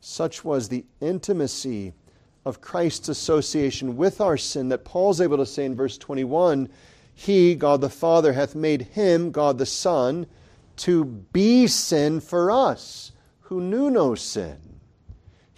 Such 0.00 0.44
was 0.44 0.68
the 0.68 0.84
intimacy 1.00 1.92
of 2.44 2.60
Christ's 2.60 3.08
association 3.08 3.96
with 3.96 4.20
our 4.20 4.36
sin 4.36 4.68
that 4.70 4.84
Paul's 4.84 5.20
able 5.20 5.36
to 5.36 5.46
say 5.46 5.64
in 5.64 5.74
verse 5.74 5.98
21 5.98 6.68
He, 7.14 7.54
God 7.54 7.80
the 7.80 7.90
Father, 7.90 8.32
hath 8.32 8.54
made 8.54 8.82
him, 8.82 9.30
God 9.30 9.58
the 9.58 9.66
Son, 9.66 10.26
to 10.76 11.04
be 11.04 11.66
sin 11.66 12.20
for 12.20 12.50
us 12.50 13.12
who 13.40 13.60
knew 13.60 13.90
no 13.90 14.14
sin. 14.14 14.69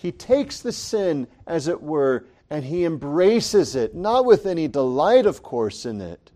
He 0.02 0.10
takes 0.10 0.58
the 0.60 0.72
sin, 0.72 1.28
as 1.46 1.68
it 1.68 1.80
were, 1.80 2.24
and 2.50 2.64
he 2.64 2.84
embraces 2.84 3.76
it, 3.76 3.94
not 3.94 4.24
with 4.24 4.46
any 4.46 4.66
delight, 4.66 5.26
of 5.26 5.44
course, 5.44 5.86
in 5.86 6.00
it, 6.00 6.32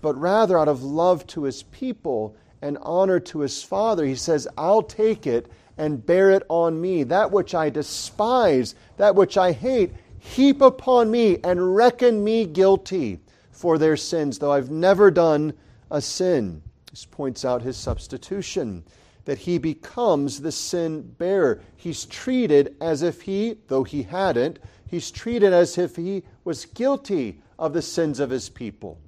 but 0.00 0.16
rather 0.16 0.58
out 0.58 0.68
of 0.68 0.82
love 0.82 1.26
to 1.26 1.42
his 1.42 1.64
people 1.64 2.34
and 2.62 2.78
honor 2.80 3.20
to 3.20 3.40
his 3.40 3.62
Father. 3.62 4.06
He 4.06 4.14
says, 4.14 4.48
I'll 4.56 4.80
take 4.80 5.26
it 5.26 5.52
and 5.76 6.06
bear 6.06 6.30
it 6.30 6.44
on 6.48 6.80
me. 6.80 7.02
That 7.02 7.30
which 7.30 7.54
I 7.54 7.68
despise, 7.68 8.74
that 8.96 9.14
which 9.14 9.36
I 9.36 9.52
hate, 9.52 9.92
heap 10.18 10.62
upon 10.62 11.10
me 11.10 11.40
and 11.44 11.76
reckon 11.76 12.24
me 12.24 12.46
guilty 12.46 13.20
for 13.50 13.76
their 13.76 13.98
sins, 13.98 14.38
though 14.38 14.52
I've 14.52 14.70
never 14.70 15.10
done 15.10 15.52
a 15.90 16.00
sin. 16.00 16.62
This 16.90 17.04
points 17.04 17.44
out 17.44 17.60
his 17.60 17.76
substitution, 17.76 18.82
that 19.24 19.38
he 19.38 19.58
becomes 19.58 20.40
the 20.40 20.52
sin 20.52 21.02
bearer. 21.18 21.60
He's 21.76 22.04
treated 22.04 22.76
as 22.80 23.02
if 23.02 23.22
he, 23.22 23.58
though 23.68 23.84
he 23.84 24.02
hadn't, 24.02 24.58
he's 24.86 25.10
treated 25.10 25.52
as 25.52 25.78
if 25.78 25.96
he 25.96 26.24
was 26.44 26.64
guilty 26.66 27.40
of 27.58 27.72
the 27.72 27.82
sins 27.82 28.20
of 28.20 28.30
his 28.30 28.48
people. 28.48 28.98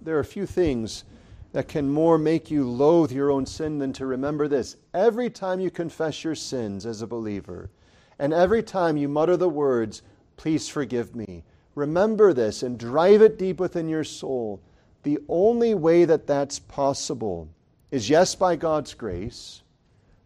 There 0.00 0.18
are 0.18 0.24
few 0.24 0.46
things 0.46 1.04
that 1.52 1.68
can 1.68 1.90
more 1.90 2.16
make 2.16 2.50
you 2.50 2.68
loathe 2.68 3.12
your 3.12 3.30
own 3.30 3.44
sin 3.44 3.78
than 3.78 3.92
to 3.94 4.06
remember 4.06 4.48
this. 4.48 4.76
Every 4.94 5.28
time 5.28 5.60
you 5.60 5.70
confess 5.70 6.24
your 6.24 6.34
sins 6.34 6.86
as 6.86 7.02
a 7.02 7.06
believer, 7.06 7.70
and 8.18 8.32
every 8.32 8.62
time 8.62 8.96
you 8.96 9.08
mutter 9.08 9.36
the 9.36 9.48
words, 9.48 10.02
Please 10.40 10.70
forgive 10.70 11.14
me, 11.14 11.44
remember 11.74 12.32
this 12.32 12.62
and 12.62 12.78
drive 12.78 13.20
it 13.20 13.38
deep 13.38 13.60
within 13.60 13.90
your 13.90 14.04
soul. 14.04 14.62
The 15.02 15.18
only 15.28 15.74
way 15.74 16.06
that 16.06 16.26
that's 16.26 16.58
possible 16.58 17.50
is, 17.90 18.08
yes, 18.08 18.34
by 18.34 18.56
God's 18.56 18.94
grace, 18.94 19.62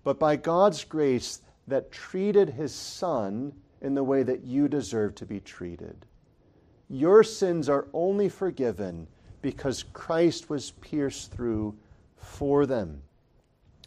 but 0.03 0.19
by 0.19 0.37
God's 0.37 0.85
grace 0.85 1.41
that 1.67 1.93
treated 1.93 2.51
his 2.51 2.75
Son 2.75 3.53
in 3.81 3.95
the 3.95 4.05
way 4.05 4.23
that 4.23 4.45
you 4.45 4.69
deserve 4.69 5.15
to 5.17 5.27
be 5.27 5.41
treated. 5.41 6.07
Your 6.89 7.23
sins 7.23 7.69
are 7.69 7.87
only 7.93 8.29
forgiven 8.29 9.07
because 9.43 9.85
Christ 9.93 10.51
was 10.51 10.73
pierced 10.73 11.33
through 11.33 11.75
for 12.17 12.67
them. 12.67 13.03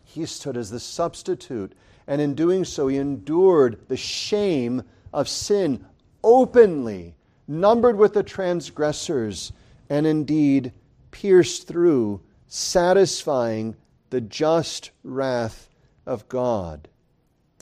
He 0.04 0.26
stood 0.26 0.58
as 0.58 0.70
the 0.70 0.80
substitute, 0.80 1.74
and 2.08 2.22
in 2.22 2.34
doing 2.34 2.64
so, 2.64 2.88
he 2.88 2.98
endured 2.98 3.80
the 3.88 3.98
shame 3.98 4.84
of 5.14 5.28
sin 5.28 5.86
openly, 6.24 7.16
numbered 7.48 7.98
with 7.98 8.14
the 8.14 8.24
transgressors, 8.24 9.52
and 9.90 10.06
indeed 10.06 10.72
pierced 11.12 11.68
through, 11.68 12.22
satisfying 12.48 13.76
the 14.10 14.22
just 14.22 14.92
wrath 15.04 15.70
of 16.06 16.28
God. 16.30 16.88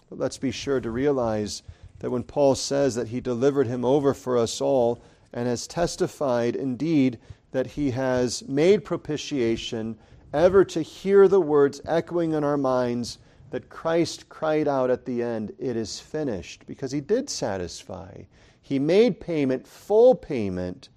But 0.09 0.19
let's 0.19 0.37
be 0.37 0.51
sure 0.51 0.79
to 0.79 0.91
realize 0.91 1.63
that 1.99 2.11
when 2.11 2.23
Paul 2.23 2.55
says 2.55 2.95
that 2.95 3.07
he 3.07 3.19
delivered 3.19 3.67
him 3.67 3.83
over 3.83 4.13
for 4.13 4.37
us 4.37 4.61
all 4.61 5.01
and 5.33 5.47
has 5.47 5.67
testified 5.67 6.55
indeed 6.55 7.19
that 7.51 7.67
he 7.67 7.91
has 7.91 8.47
made 8.47 8.85
propitiation, 8.85 9.97
ever 10.33 10.65
to 10.65 10.81
hear 10.81 11.27
the 11.27 11.41
words 11.41 11.81
echoing 11.85 12.33
in 12.33 12.43
our 12.43 12.57
minds 12.57 13.17
that 13.49 13.69
Christ 13.69 14.27
cried 14.27 14.67
out 14.67 14.89
at 14.89 15.05
the 15.05 15.23
end, 15.23 15.53
It 15.57 15.77
is 15.77 15.99
finished, 15.99 16.65
because 16.67 16.91
he 16.91 16.99
did 16.99 17.29
satisfy. 17.29 18.23
He 18.61 18.79
made 18.79 19.19
payment, 19.19 19.65
full 19.65 20.15
payment, 20.15 20.89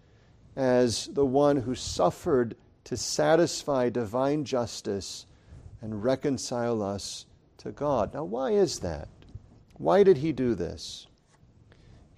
as 0.57 1.07
the 1.13 1.25
one 1.27 1.57
who 1.57 1.75
suffered 1.75 2.57
to 2.89 2.97
satisfy 2.97 3.91
divine 3.91 4.47
justice 4.47 5.27
and 5.83 6.03
reconcile 6.03 6.83
us 6.83 7.27
to 7.59 7.71
God. 7.71 8.15
Now, 8.15 8.25
why 8.25 8.53
is 8.53 8.79
that? 8.79 9.09
Why 9.75 10.03
did 10.03 10.17
he 10.17 10.33
do 10.33 10.55
this? 10.55 11.07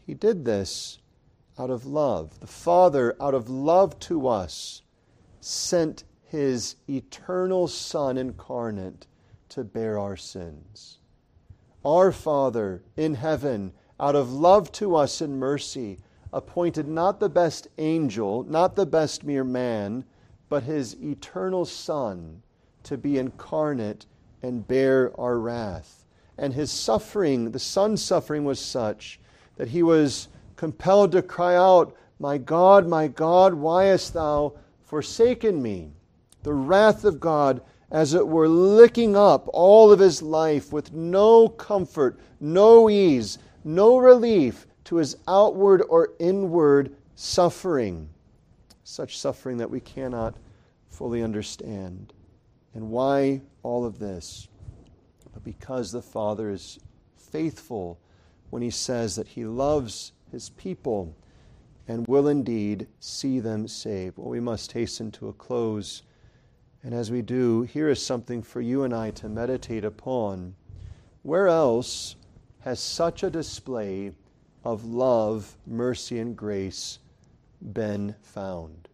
He 0.07 0.15
did 0.15 0.45
this 0.45 1.01
out 1.59 1.71
of 1.71 1.87
love. 1.87 2.39
The 2.39 2.47
Father, 2.47 3.17
out 3.21 3.35
of 3.35 3.51
love 3.51 3.99
to 3.99 4.29
us, 4.29 4.83
sent 5.41 6.05
his 6.23 6.77
eternal 6.89 7.67
Son 7.67 8.17
incarnate 8.17 9.09
to 9.49 9.65
bear 9.65 9.99
our 9.99 10.17
sins. 10.17 10.99
Our 11.85 12.13
Father 12.13 12.85
in 12.97 13.17
heaven, 13.17 13.73
out 13.99 14.15
of 14.15 14.33
love 14.33 14.71
to 14.73 14.95
us 14.95 15.21
in 15.21 15.37
mercy, 15.37 15.99
appointed 16.33 16.87
not 16.87 17.19
the 17.19 17.29
best 17.29 17.67
angel, 17.79 18.45
not 18.45 18.77
the 18.77 18.87
best 18.87 19.25
mere 19.25 19.43
man, 19.43 20.05
but 20.51 20.65
his 20.65 20.97
eternal 21.01 21.65
Son 21.65 22.43
to 22.83 22.99
be 22.99 23.17
incarnate 23.17 24.05
and 24.43 24.67
bear 24.69 25.19
our 25.19 25.39
wrath. 25.39 26.05
And 26.37 26.53
his 26.53 26.71
suffering, 26.71 27.53
the 27.53 27.59
Son's 27.59 28.03
suffering, 28.03 28.45
was 28.45 28.59
such 28.59 29.21
that 29.57 29.69
he 29.69 29.83
was 29.83 30.29
compelled 30.57 31.13
to 31.13 31.23
cry 31.23 31.55
out, 31.55 31.97
My 32.19 32.37
God, 32.37 32.89
my 32.89 33.07
God, 33.09 33.55
why 33.55 33.85
hast 33.85 34.13
thou 34.13 34.55
forsaken 34.85 35.63
me? 35.63 35.93
The 36.43 36.53
wrath 36.53 37.05
of 37.05 37.21
God, 37.21 37.63
as 37.91 38.15
it 38.15 38.27
were, 38.27 38.49
licking 38.49 39.17
up 39.17 39.49
all 39.53 39.93
of 39.93 40.01
his 40.01 40.21
life 40.21 40.73
with 40.73 40.93
no 40.93 41.49
comfort, 41.49 42.19
no 42.41 42.91
ease, 42.91 43.39
no 43.63 43.99
relief 43.99 44.67
to 44.85 44.97
his 44.97 45.17
outward 45.29 45.83
or 45.89 46.11
inward 46.19 46.97
suffering. 47.15 48.09
Such 48.91 49.19
suffering 49.19 49.59
that 49.59 49.71
we 49.71 49.79
cannot 49.79 50.35
fully 50.89 51.23
understand. 51.23 52.13
And 52.75 52.91
why 52.91 53.41
all 53.63 53.85
of 53.85 54.01
this? 54.01 54.49
But 55.33 55.45
because 55.45 55.93
the 55.93 56.03
Father 56.03 56.51
is 56.51 56.81
faithful 57.17 58.01
when 58.51 58.63
he 58.63 58.71
says 58.71 59.15
that 59.15 59.29
he 59.29 59.45
loves 59.45 60.11
his 60.33 60.51
people 60.51 61.15
and 61.87 62.05
will 62.09 62.27
indeed 62.27 62.89
see 62.99 63.39
them 63.39 63.69
saved. 63.69 64.19
Well, 64.19 64.29
we 64.29 64.41
must 64.41 64.73
hasten 64.73 65.13
to 65.13 65.29
a 65.29 65.35
close. 65.35 66.03
And 66.83 66.93
as 66.93 67.13
we 67.13 67.23
do, 67.23 67.63
here 67.63 67.91
is 67.91 68.05
something 68.05 68.43
for 68.43 68.61
you 68.61 68.83
and 68.83 68.93
I 68.93 69.13
to 69.13 69.29
meditate 69.29 69.85
upon. 69.85 70.57
Where 71.23 71.47
else 71.47 72.17
has 72.63 72.81
such 72.81 73.23
a 73.23 73.31
display 73.31 74.11
of 74.65 74.85
love, 74.85 75.57
mercy, 75.65 76.19
and 76.19 76.37
grace 76.37 76.99
been 77.73 78.15
found? 78.23 78.89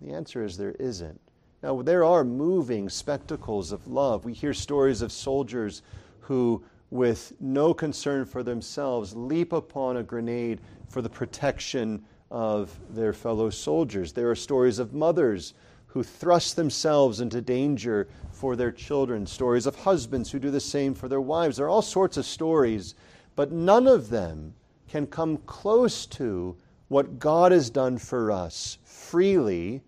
The 0.00 0.12
answer 0.12 0.44
is 0.44 0.56
there 0.56 0.72
isn't. 0.72 1.20
Now, 1.62 1.82
there 1.82 2.04
are 2.04 2.24
moving 2.24 2.88
spectacles 2.88 3.70
of 3.70 3.86
love. 3.86 4.24
We 4.24 4.32
hear 4.32 4.54
stories 4.54 5.02
of 5.02 5.12
soldiers 5.12 5.82
who, 6.20 6.64
with 6.90 7.32
no 7.38 7.74
concern 7.74 8.24
for 8.24 8.42
themselves, 8.42 9.14
leap 9.14 9.52
upon 9.52 9.98
a 9.98 10.02
grenade 10.02 10.60
for 10.88 11.02
the 11.02 11.10
protection 11.10 12.04
of 12.30 12.78
their 12.88 13.12
fellow 13.12 13.50
soldiers. 13.50 14.12
There 14.12 14.30
are 14.30 14.36
stories 14.36 14.78
of 14.78 14.94
mothers 14.94 15.52
who 15.88 16.02
thrust 16.02 16.56
themselves 16.56 17.20
into 17.20 17.40
danger 17.40 18.08
for 18.30 18.56
their 18.56 18.72
children, 18.72 19.26
stories 19.26 19.66
of 19.66 19.74
husbands 19.74 20.30
who 20.30 20.38
do 20.38 20.50
the 20.50 20.60
same 20.60 20.94
for 20.94 21.08
their 21.08 21.20
wives. 21.20 21.56
There 21.56 21.66
are 21.66 21.70
all 21.70 21.82
sorts 21.82 22.16
of 22.16 22.24
stories, 22.24 22.94
but 23.34 23.50
none 23.50 23.86
of 23.86 24.08
them 24.08 24.54
can 24.88 25.06
come 25.06 25.36
close 25.38 26.06
to 26.06 26.56
what 26.90 27.20
God 27.20 27.52
has 27.52 27.70
done 27.70 27.98
for 27.98 28.32
us 28.32 28.76
freely 28.82 29.80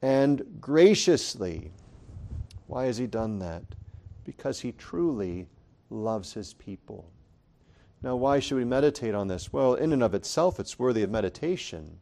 and 0.00 0.42
graciously. 0.62 1.70
Why 2.66 2.86
has 2.86 2.96
He 2.96 3.06
done 3.06 3.38
that? 3.40 3.62
Because 4.24 4.58
He 4.58 4.72
truly 4.72 5.46
loves 5.90 6.32
His 6.32 6.54
people. 6.54 7.10
Now, 8.02 8.16
why 8.16 8.38
should 8.38 8.56
we 8.56 8.64
meditate 8.64 9.14
on 9.14 9.28
this? 9.28 9.52
Well, 9.52 9.74
in 9.74 9.92
and 9.92 10.02
of 10.02 10.14
itself, 10.14 10.58
it's 10.58 10.78
worthy 10.78 11.02
of 11.02 11.10
meditation, 11.10 12.00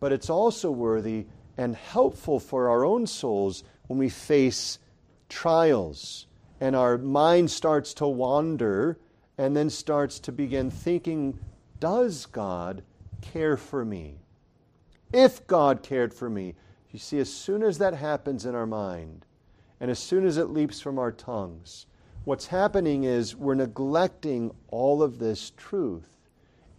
but 0.00 0.10
it's 0.10 0.28
also 0.28 0.72
worthy 0.72 1.26
and 1.56 1.76
helpful 1.76 2.40
for 2.40 2.68
our 2.70 2.84
own 2.84 3.06
souls 3.06 3.62
when 3.86 4.00
we 4.00 4.08
face 4.08 4.80
trials 5.28 6.26
and 6.60 6.74
our 6.74 6.98
mind 6.98 7.52
starts 7.52 7.94
to 7.94 8.08
wander 8.08 8.98
and 9.38 9.56
then 9.56 9.70
starts 9.70 10.18
to 10.18 10.32
begin 10.32 10.72
thinking, 10.72 11.38
Does 11.78 12.26
God 12.26 12.82
care 13.20 13.56
for 13.56 13.84
me? 13.84 14.18
If 15.12 15.46
God 15.46 15.82
cared 15.82 16.14
for 16.14 16.30
me, 16.30 16.54
you 16.90 16.98
see, 16.98 17.18
as 17.18 17.32
soon 17.32 17.62
as 17.62 17.78
that 17.78 17.94
happens 17.94 18.46
in 18.46 18.54
our 18.54 18.66
mind, 18.66 19.24
and 19.80 19.90
as 19.90 19.98
soon 19.98 20.26
as 20.26 20.36
it 20.36 20.50
leaps 20.50 20.80
from 20.80 20.98
our 20.98 21.12
tongues, 21.12 21.86
what's 22.24 22.46
happening 22.46 23.04
is 23.04 23.36
we're 23.36 23.54
neglecting 23.54 24.50
all 24.68 25.02
of 25.02 25.18
this 25.18 25.52
truth. 25.56 26.08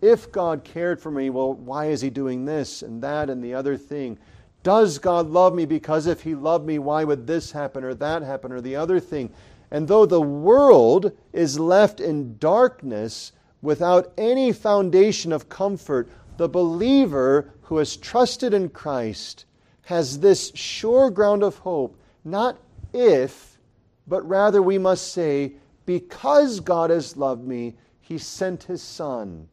If 0.02 0.32
God 0.32 0.64
cared 0.64 1.00
for 1.00 1.12
me, 1.12 1.30
well, 1.30 1.54
why 1.54 1.88
is 1.88 2.02
He 2.02 2.10
doing 2.10 2.46
this 2.46 2.82
and 2.82 3.02
that 3.04 3.30
and 3.30 3.44
the 3.44 3.54
other 3.54 3.78
thing? 3.78 4.18
Does 4.64 5.00
God 5.00 5.28
love 5.30 5.56
me? 5.56 5.66
Because 5.66 6.08
if 6.08 6.22
He 6.22 6.36
loved 6.36 6.66
me, 6.66 6.80
why 6.80 7.04
would 7.04 7.26
this 7.26 7.52
happen 7.52 7.84
or 7.84 7.94
that 7.96 8.22
happen 8.22 8.52
or 8.52 8.62
the 8.62 8.76
other 8.76 9.00
thing? 9.00 9.32
And 9.72 9.88
though 9.88 10.06
the 10.06 10.22
world 10.22 11.12
is 11.32 11.60
left 11.60 12.00
in 12.00 12.38
darkness 12.38 13.32
without 13.62 14.12
any 14.18 14.52
foundation 14.52 15.32
of 15.32 15.50
comfort, 15.50 16.10
the 16.42 16.50
believer 16.50 17.54
who 17.62 17.78
has 17.78 17.96
trusted 17.96 18.52
in 18.52 18.68
Christ 18.68 19.46
has 19.84 20.22
this 20.22 20.52
sure 20.56 21.12
ground 21.12 21.44
of 21.44 21.60
hope, 21.60 22.02
not 22.24 22.58
if, 22.94 23.60
but 24.08 24.28
rather 24.28 24.60
we 24.60 24.80
must 24.80 25.14
say, 25.14 25.54
because 25.86 26.60
God 26.60 26.90
has 26.90 27.16
loved 27.16 27.46
me, 27.46 27.76
He 28.00 28.18
sent 28.18 28.64
His 28.64 28.82
Son. 28.82 29.50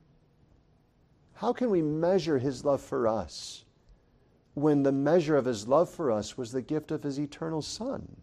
How 1.35 1.53
can 1.53 1.69
we 1.69 1.83
measure 1.83 2.39
His 2.39 2.65
love 2.65 2.81
for 2.81 3.07
us 3.07 3.67
when 4.55 4.83
the 4.83 4.91
measure 4.91 5.37
of 5.37 5.45
His 5.45 5.69
love 5.69 5.91
for 5.91 6.11
us 6.11 6.39
was 6.39 6.53
the 6.53 6.63
gift 6.63 6.91
of 6.91 7.03
His 7.03 7.21
eternal 7.21 7.61
Son? 7.61 8.17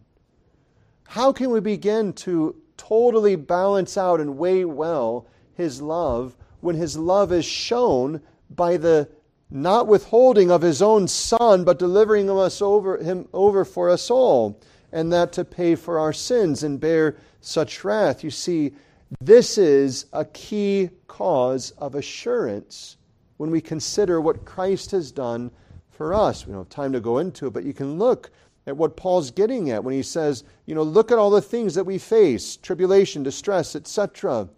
How 1.04 1.32
can 1.32 1.50
we 1.50 1.60
begin 1.60 2.14
to 2.14 2.56
totally 2.76 3.36
balance 3.36 3.96
out 3.96 4.20
and 4.20 4.36
weigh 4.36 4.64
well 4.64 5.28
His 5.54 5.80
love 5.80 6.36
when 6.58 6.74
His 6.74 6.98
love 6.98 7.30
is 7.30 7.44
shown 7.44 8.20
by 8.50 8.76
the 8.76 9.08
not 9.50 9.86
withholding 9.86 10.50
of 10.50 10.62
his 10.62 10.82
own 10.82 11.06
son, 11.06 11.64
but 11.64 11.78
delivering 11.78 12.28
us 12.30 12.60
over, 12.60 12.98
him 12.98 13.28
over 13.32 13.64
for 13.64 13.88
us 13.90 14.10
all, 14.10 14.60
and 14.92 15.12
that 15.12 15.32
to 15.32 15.44
pay 15.44 15.74
for 15.74 15.98
our 15.98 16.12
sins 16.12 16.62
and 16.62 16.80
bear 16.80 17.16
such 17.40 17.84
wrath. 17.84 18.24
You 18.24 18.30
see, 18.30 18.72
this 19.20 19.56
is 19.56 20.06
a 20.12 20.24
key 20.24 20.90
cause 21.06 21.70
of 21.78 21.94
assurance 21.94 22.96
when 23.36 23.50
we 23.50 23.60
consider 23.60 24.20
what 24.20 24.44
Christ 24.44 24.90
has 24.90 25.12
done 25.12 25.50
for 25.90 26.12
us. 26.12 26.46
We 26.46 26.52
don't 26.52 26.62
have 26.62 26.68
time 26.68 26.92
to 26.92 27.00
go 27.00 27.18
into 27.18 27.46
it, 27.46 27.52
but 27.52 27.64
you 27.64 27.72
can 27.72 27.98
look 27.98 28.30
at 28.66 28.76
what 28.76 28.96
Paul's 28.96 29.30
getting 29.30 29.70
at 29.70 29.84
when 29.84 29.94
he 29.94 30.02
says, 30.02 30.42
you 30.66 30.74
know, 30.74 30.82
look 30.82 31.12
at 31.12 31.18
all 31.18 31.30
the 31.30 31.40
things 31.40 31.74
that 31.76 31.84
we 31.84 31.98
face 31.98 32.56
tribulation, 32.56 33.22
distress, 33.22 33.76
etc. 33.76 34.48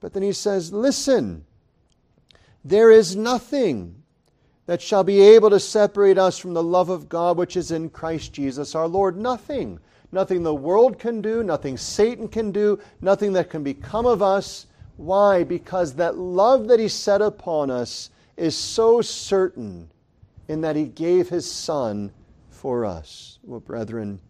But 0.00 0.12
then 0.12 0.22
he 0.22 0.32
says, 0.32 0.72
listen, 0.72 1.44
there 2.64 2.90
is 2.90 3.16
nothing 3.16 4.02
that 4.66 4.82
shall 4.82 5.02
be 5.02 5.20
able 5.20 5.50
to 5.50 5.60
separate 5.60 6.18
us 6.18 6.38
from 6.38 6.54
the 6.54 6.62
love 6.62 6.90
of 6.90 7.08
God 7.08 7.36
which 7.36 7.56
is 7.56 7.70
in 7.70 7.90
Christ 7.90 8.32
Jesus 8.32 8.74
our 8.74 8.86
Lord. 8.86 9.16
Nothing. 9.16 9.80
Nothing 10.12 10.42
the 10.42 10.54
world 10.54 10.98
can 10.98 11.20
do, 11.20 11.42
nothing 11.42 11.76
Satan 11.76 12.28
can 12.28 12.50
do, 12.50 12.80
nothing 13.00 13.32
that 13.34 13.50
can 13.50 13.62
become 13.62 14.06
of 14.06 14.22
us. 14.22 14.66
Why? 14.96 15.44
Because 15.44 15.94
that 15.94 16.16
love 16.16 16.68
that 16.68 16.80
He 16.80 16.88
set 16.88 17.22
upon 17.22 17.70
us 17.70 18.10
is 18.36 18.56
so 18.56 19.00
certain 19.02 19.88
in 20.48 20.62
that 20.62 20.76
He 20.76 20.84
gave 20.84 21.28
His 21.28 21.50
Son 21.50 22.12
for 22.50 22.84
us. 22.84 23.38
Well, 23.42 23.60
brethren, 23.60 24.20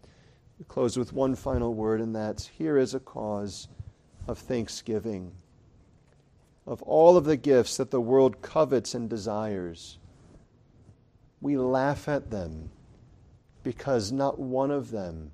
we 0.59 0.65
close 0.65 0.97
with 0.97 1.13
one 1.13 1.35
final 1.35 1.73
word, 1.73 1.99
and 1.99 2.15
that's 2.15 2.47
here 2.47 2.77
is 2.77 2.93
a 2.93 2.99
cause 2.99 3.67
of 4.27 4.37
thanksgiving. 4.37 5.33
Of 6.71 6.81
all 6.83 7.17
of 7.17 7.25
the 7.25 7.35
gifts 7.35 7.75
that 7.75 7.91
the 7.91 7.99
world 7.99 8.41
covets 8.41 8.95
and 8.95 9.09
desires, 9.09 9.97
we 11.41 11.57
laugh 11.57 12.07
at 12.07 12.31
them 12.31 12.71
because 13.61 14.13
not 14.13 14.39
one 14.39 14.71
of 14.71 14.89
them 14.89 15.29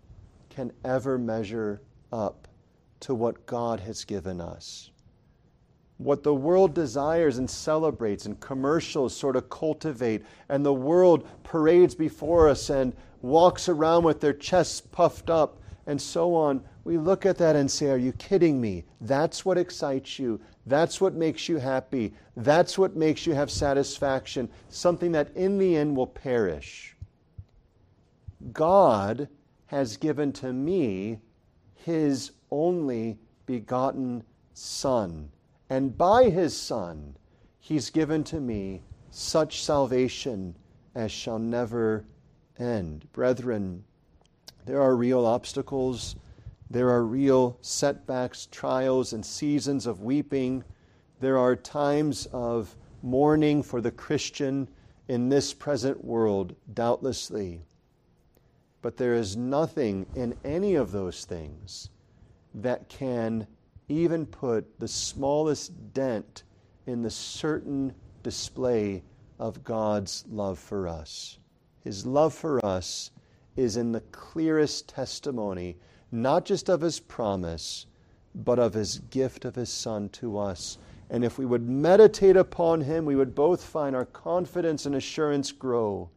can 0.49 0.71
ever 0.83 1.19
measure 1.19 1.79
up 2.11 2.47
to 2.99 3.13
what 3.13 3.45
God 3.45 3.79
has 3.79 4.03
given 4.03 4.41
us. 4.41 4.89
What 5.99 6.23
the 6.23 6.33
world 6.33 6.73
desires 6.73 7.37
and 7.37 7.47
celebrates, 7.47 8.25
and 8.25 8.39
commercials 8.39 9.15
sort 9.15 9.35
of 9.35 9.47
cultivate, 9.47 10.25
and 10.49 10.65
the 10.65 10.73
world 10.73 11.27
parades 11.43 11.93
before 11.93 12.49
us 12.49 12.71
and 12.71 12.93
walks 13.21 13.69
around 13.69 14.05
with 14.05 14.21
their 14.21 14.33
chests 14.33 14.81
puffed 14.81 15.29
up 15.29 15.59
and 15.87 15.99
so 15.99 16.35
on, 16.35 16.61
we 16.83 16.97
look 16.97 17.25
at 17.25 17.37
that 17.37 17.55
and 17.55 17.71
say, 17.71 17.89
Are 17.89 17.97
you 17.97 18.11
kidding 18.13 18.59
me? 18.61 18.83
That's 19.01 19.45
what 19.45 19.57
excites 19.57 20.19
you. 20.19 20.39
That's 20.65 20.99
what 20.99 21.13
makes 21.13 21.47
you 21.47 21.57
happy. 21.57 22.13
That's 22.35 22.77
what 22.77 22.95
makes 22.95 23.25
you 23.25 23.33
have 23.33 23.49
satisfaction, 23.49 24.49
something 24.69 25.13
that 25.13 25.35
in 25.35 25.57
the 25.57 25.77
end 25.77 25.95
will 25.95 26.07
perish. 26.07 26.95
God 28.51 29.29
has 29.67 29.97
given 29.97 30.33
to 30.33 30.51
me 30.51 31.19
his 31.75 32.31
only 32.51 33.17
begotten 33.45 34.23
Son. 34.53 35.29
And 35.69 35.97
by 35.97 36.29
his 36.29 36.55
Son, 36.55 37.15
he's 37.59 37.89
given 37.89 38.23
to 38.25 38.39
me 38.41 38.81
such 39.09 39.63
salvation 39.63 40.55
as 40.95 41.11
shall 41.11 41.39
never 41.39 42.05
end. 42.59 43.07
Brethren, 43.13 43.83
there 44.67 44.81
are 44.81 44.97
real 44.97 45.25
obstacles, 45.25 46.17
there 46.69 46.89
are 46.89 47.05
real 47.05 47.57
setbacks, 47.61 48.49
trials, 48.51 49.13
and 49.13 49.25
seasons 49.25 49.87
of 49.87 50.01
weeping. 50.01 50.61
There 51.21 51.37
are 51.37 51.55
times 51.55 52.25
of 52.33 52.75
mourning 53.01 53.63
for 53.63 53.79
the 53.79 53.91
Christian 53.91 54.67
in 55.07 55.29
this 55.29 55.53
present 55.53 56.03
world, 56.03 56.53
doubtlessly. 56.73 57.61
But 58.81 58.97
there 58.97 59.13
is 59.13 59.37
nothing 59.37 60.05
in 60.15 60.35
any 60.43 60.75
of 60.75 60.91
those 60.91 61.23
things 61.23 61.89
that 62.53 62.89
can 62.89 63.47
even 63.87 64.25
put 64.25 64.79
the 64.81 64.87
smallest 64.89 65.93
dent 65.93 66.43
in 66.87 67.01
the 67.01 67.09
certain 67.09 67.93
display 68.21 69.01
of 69.39 69.63
God's 69.63 70.25
love 70.27 70.59
for 70.59 70.89
us. 70.89 71.39
His 71.85 72.05
love 72.05 72.33
for 72.33 72.63
us 72.65 73.11
is 73.57 73.75
in 73.75 73.91
the 73.91 74.01
clearest 74.11 74.87
testimony, 74.87 75.75
not 76.11 76.45
just 76.45 76.69
of 76.69 76.79
His 76.79 76.99
promise, 76.99 77.87
but 78.33 78.59
of 78.59 78.73
His 78.73 78.99
gift 79.09 79.43
of 79.43 79.55
His 79.55 79.69
Son 79.69 80.07
to 80.09 80.37
us. 80.37 80.77
And 81.09 81.25
if 81.25 81.37
we 81.37 81.45
would 81.45 81.67
meditate 81.67 82.37
upon 82.37 82.81
Him, 82.81 83.05
we 83.05 83.15
would 83.15 83.35
both 83.35 83.63
find 83.63 83.95
our 83.95 84.05
confidence 84.05 84.85
and 84.85 84.95
assurance 84.95 85.51
grow, 85.51 86.09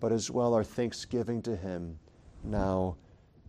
but 0.00 0.10
as 0.10 0.30
well 0.30 0.54
our 0.54 0.64
thanksgiving 0.64 1.42
to 1.42 1.54
Him 1.54 1.98
now 2.42 2.96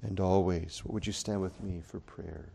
and 0.02 0.20
always. 0.20 0.84
Would 0.86 1.08
you 1.08 1.14
stand 1.14 1.42
with 1.42 1.62
me 1.64 1.82
for 1.86 2.00
prayer? 2.02 2.50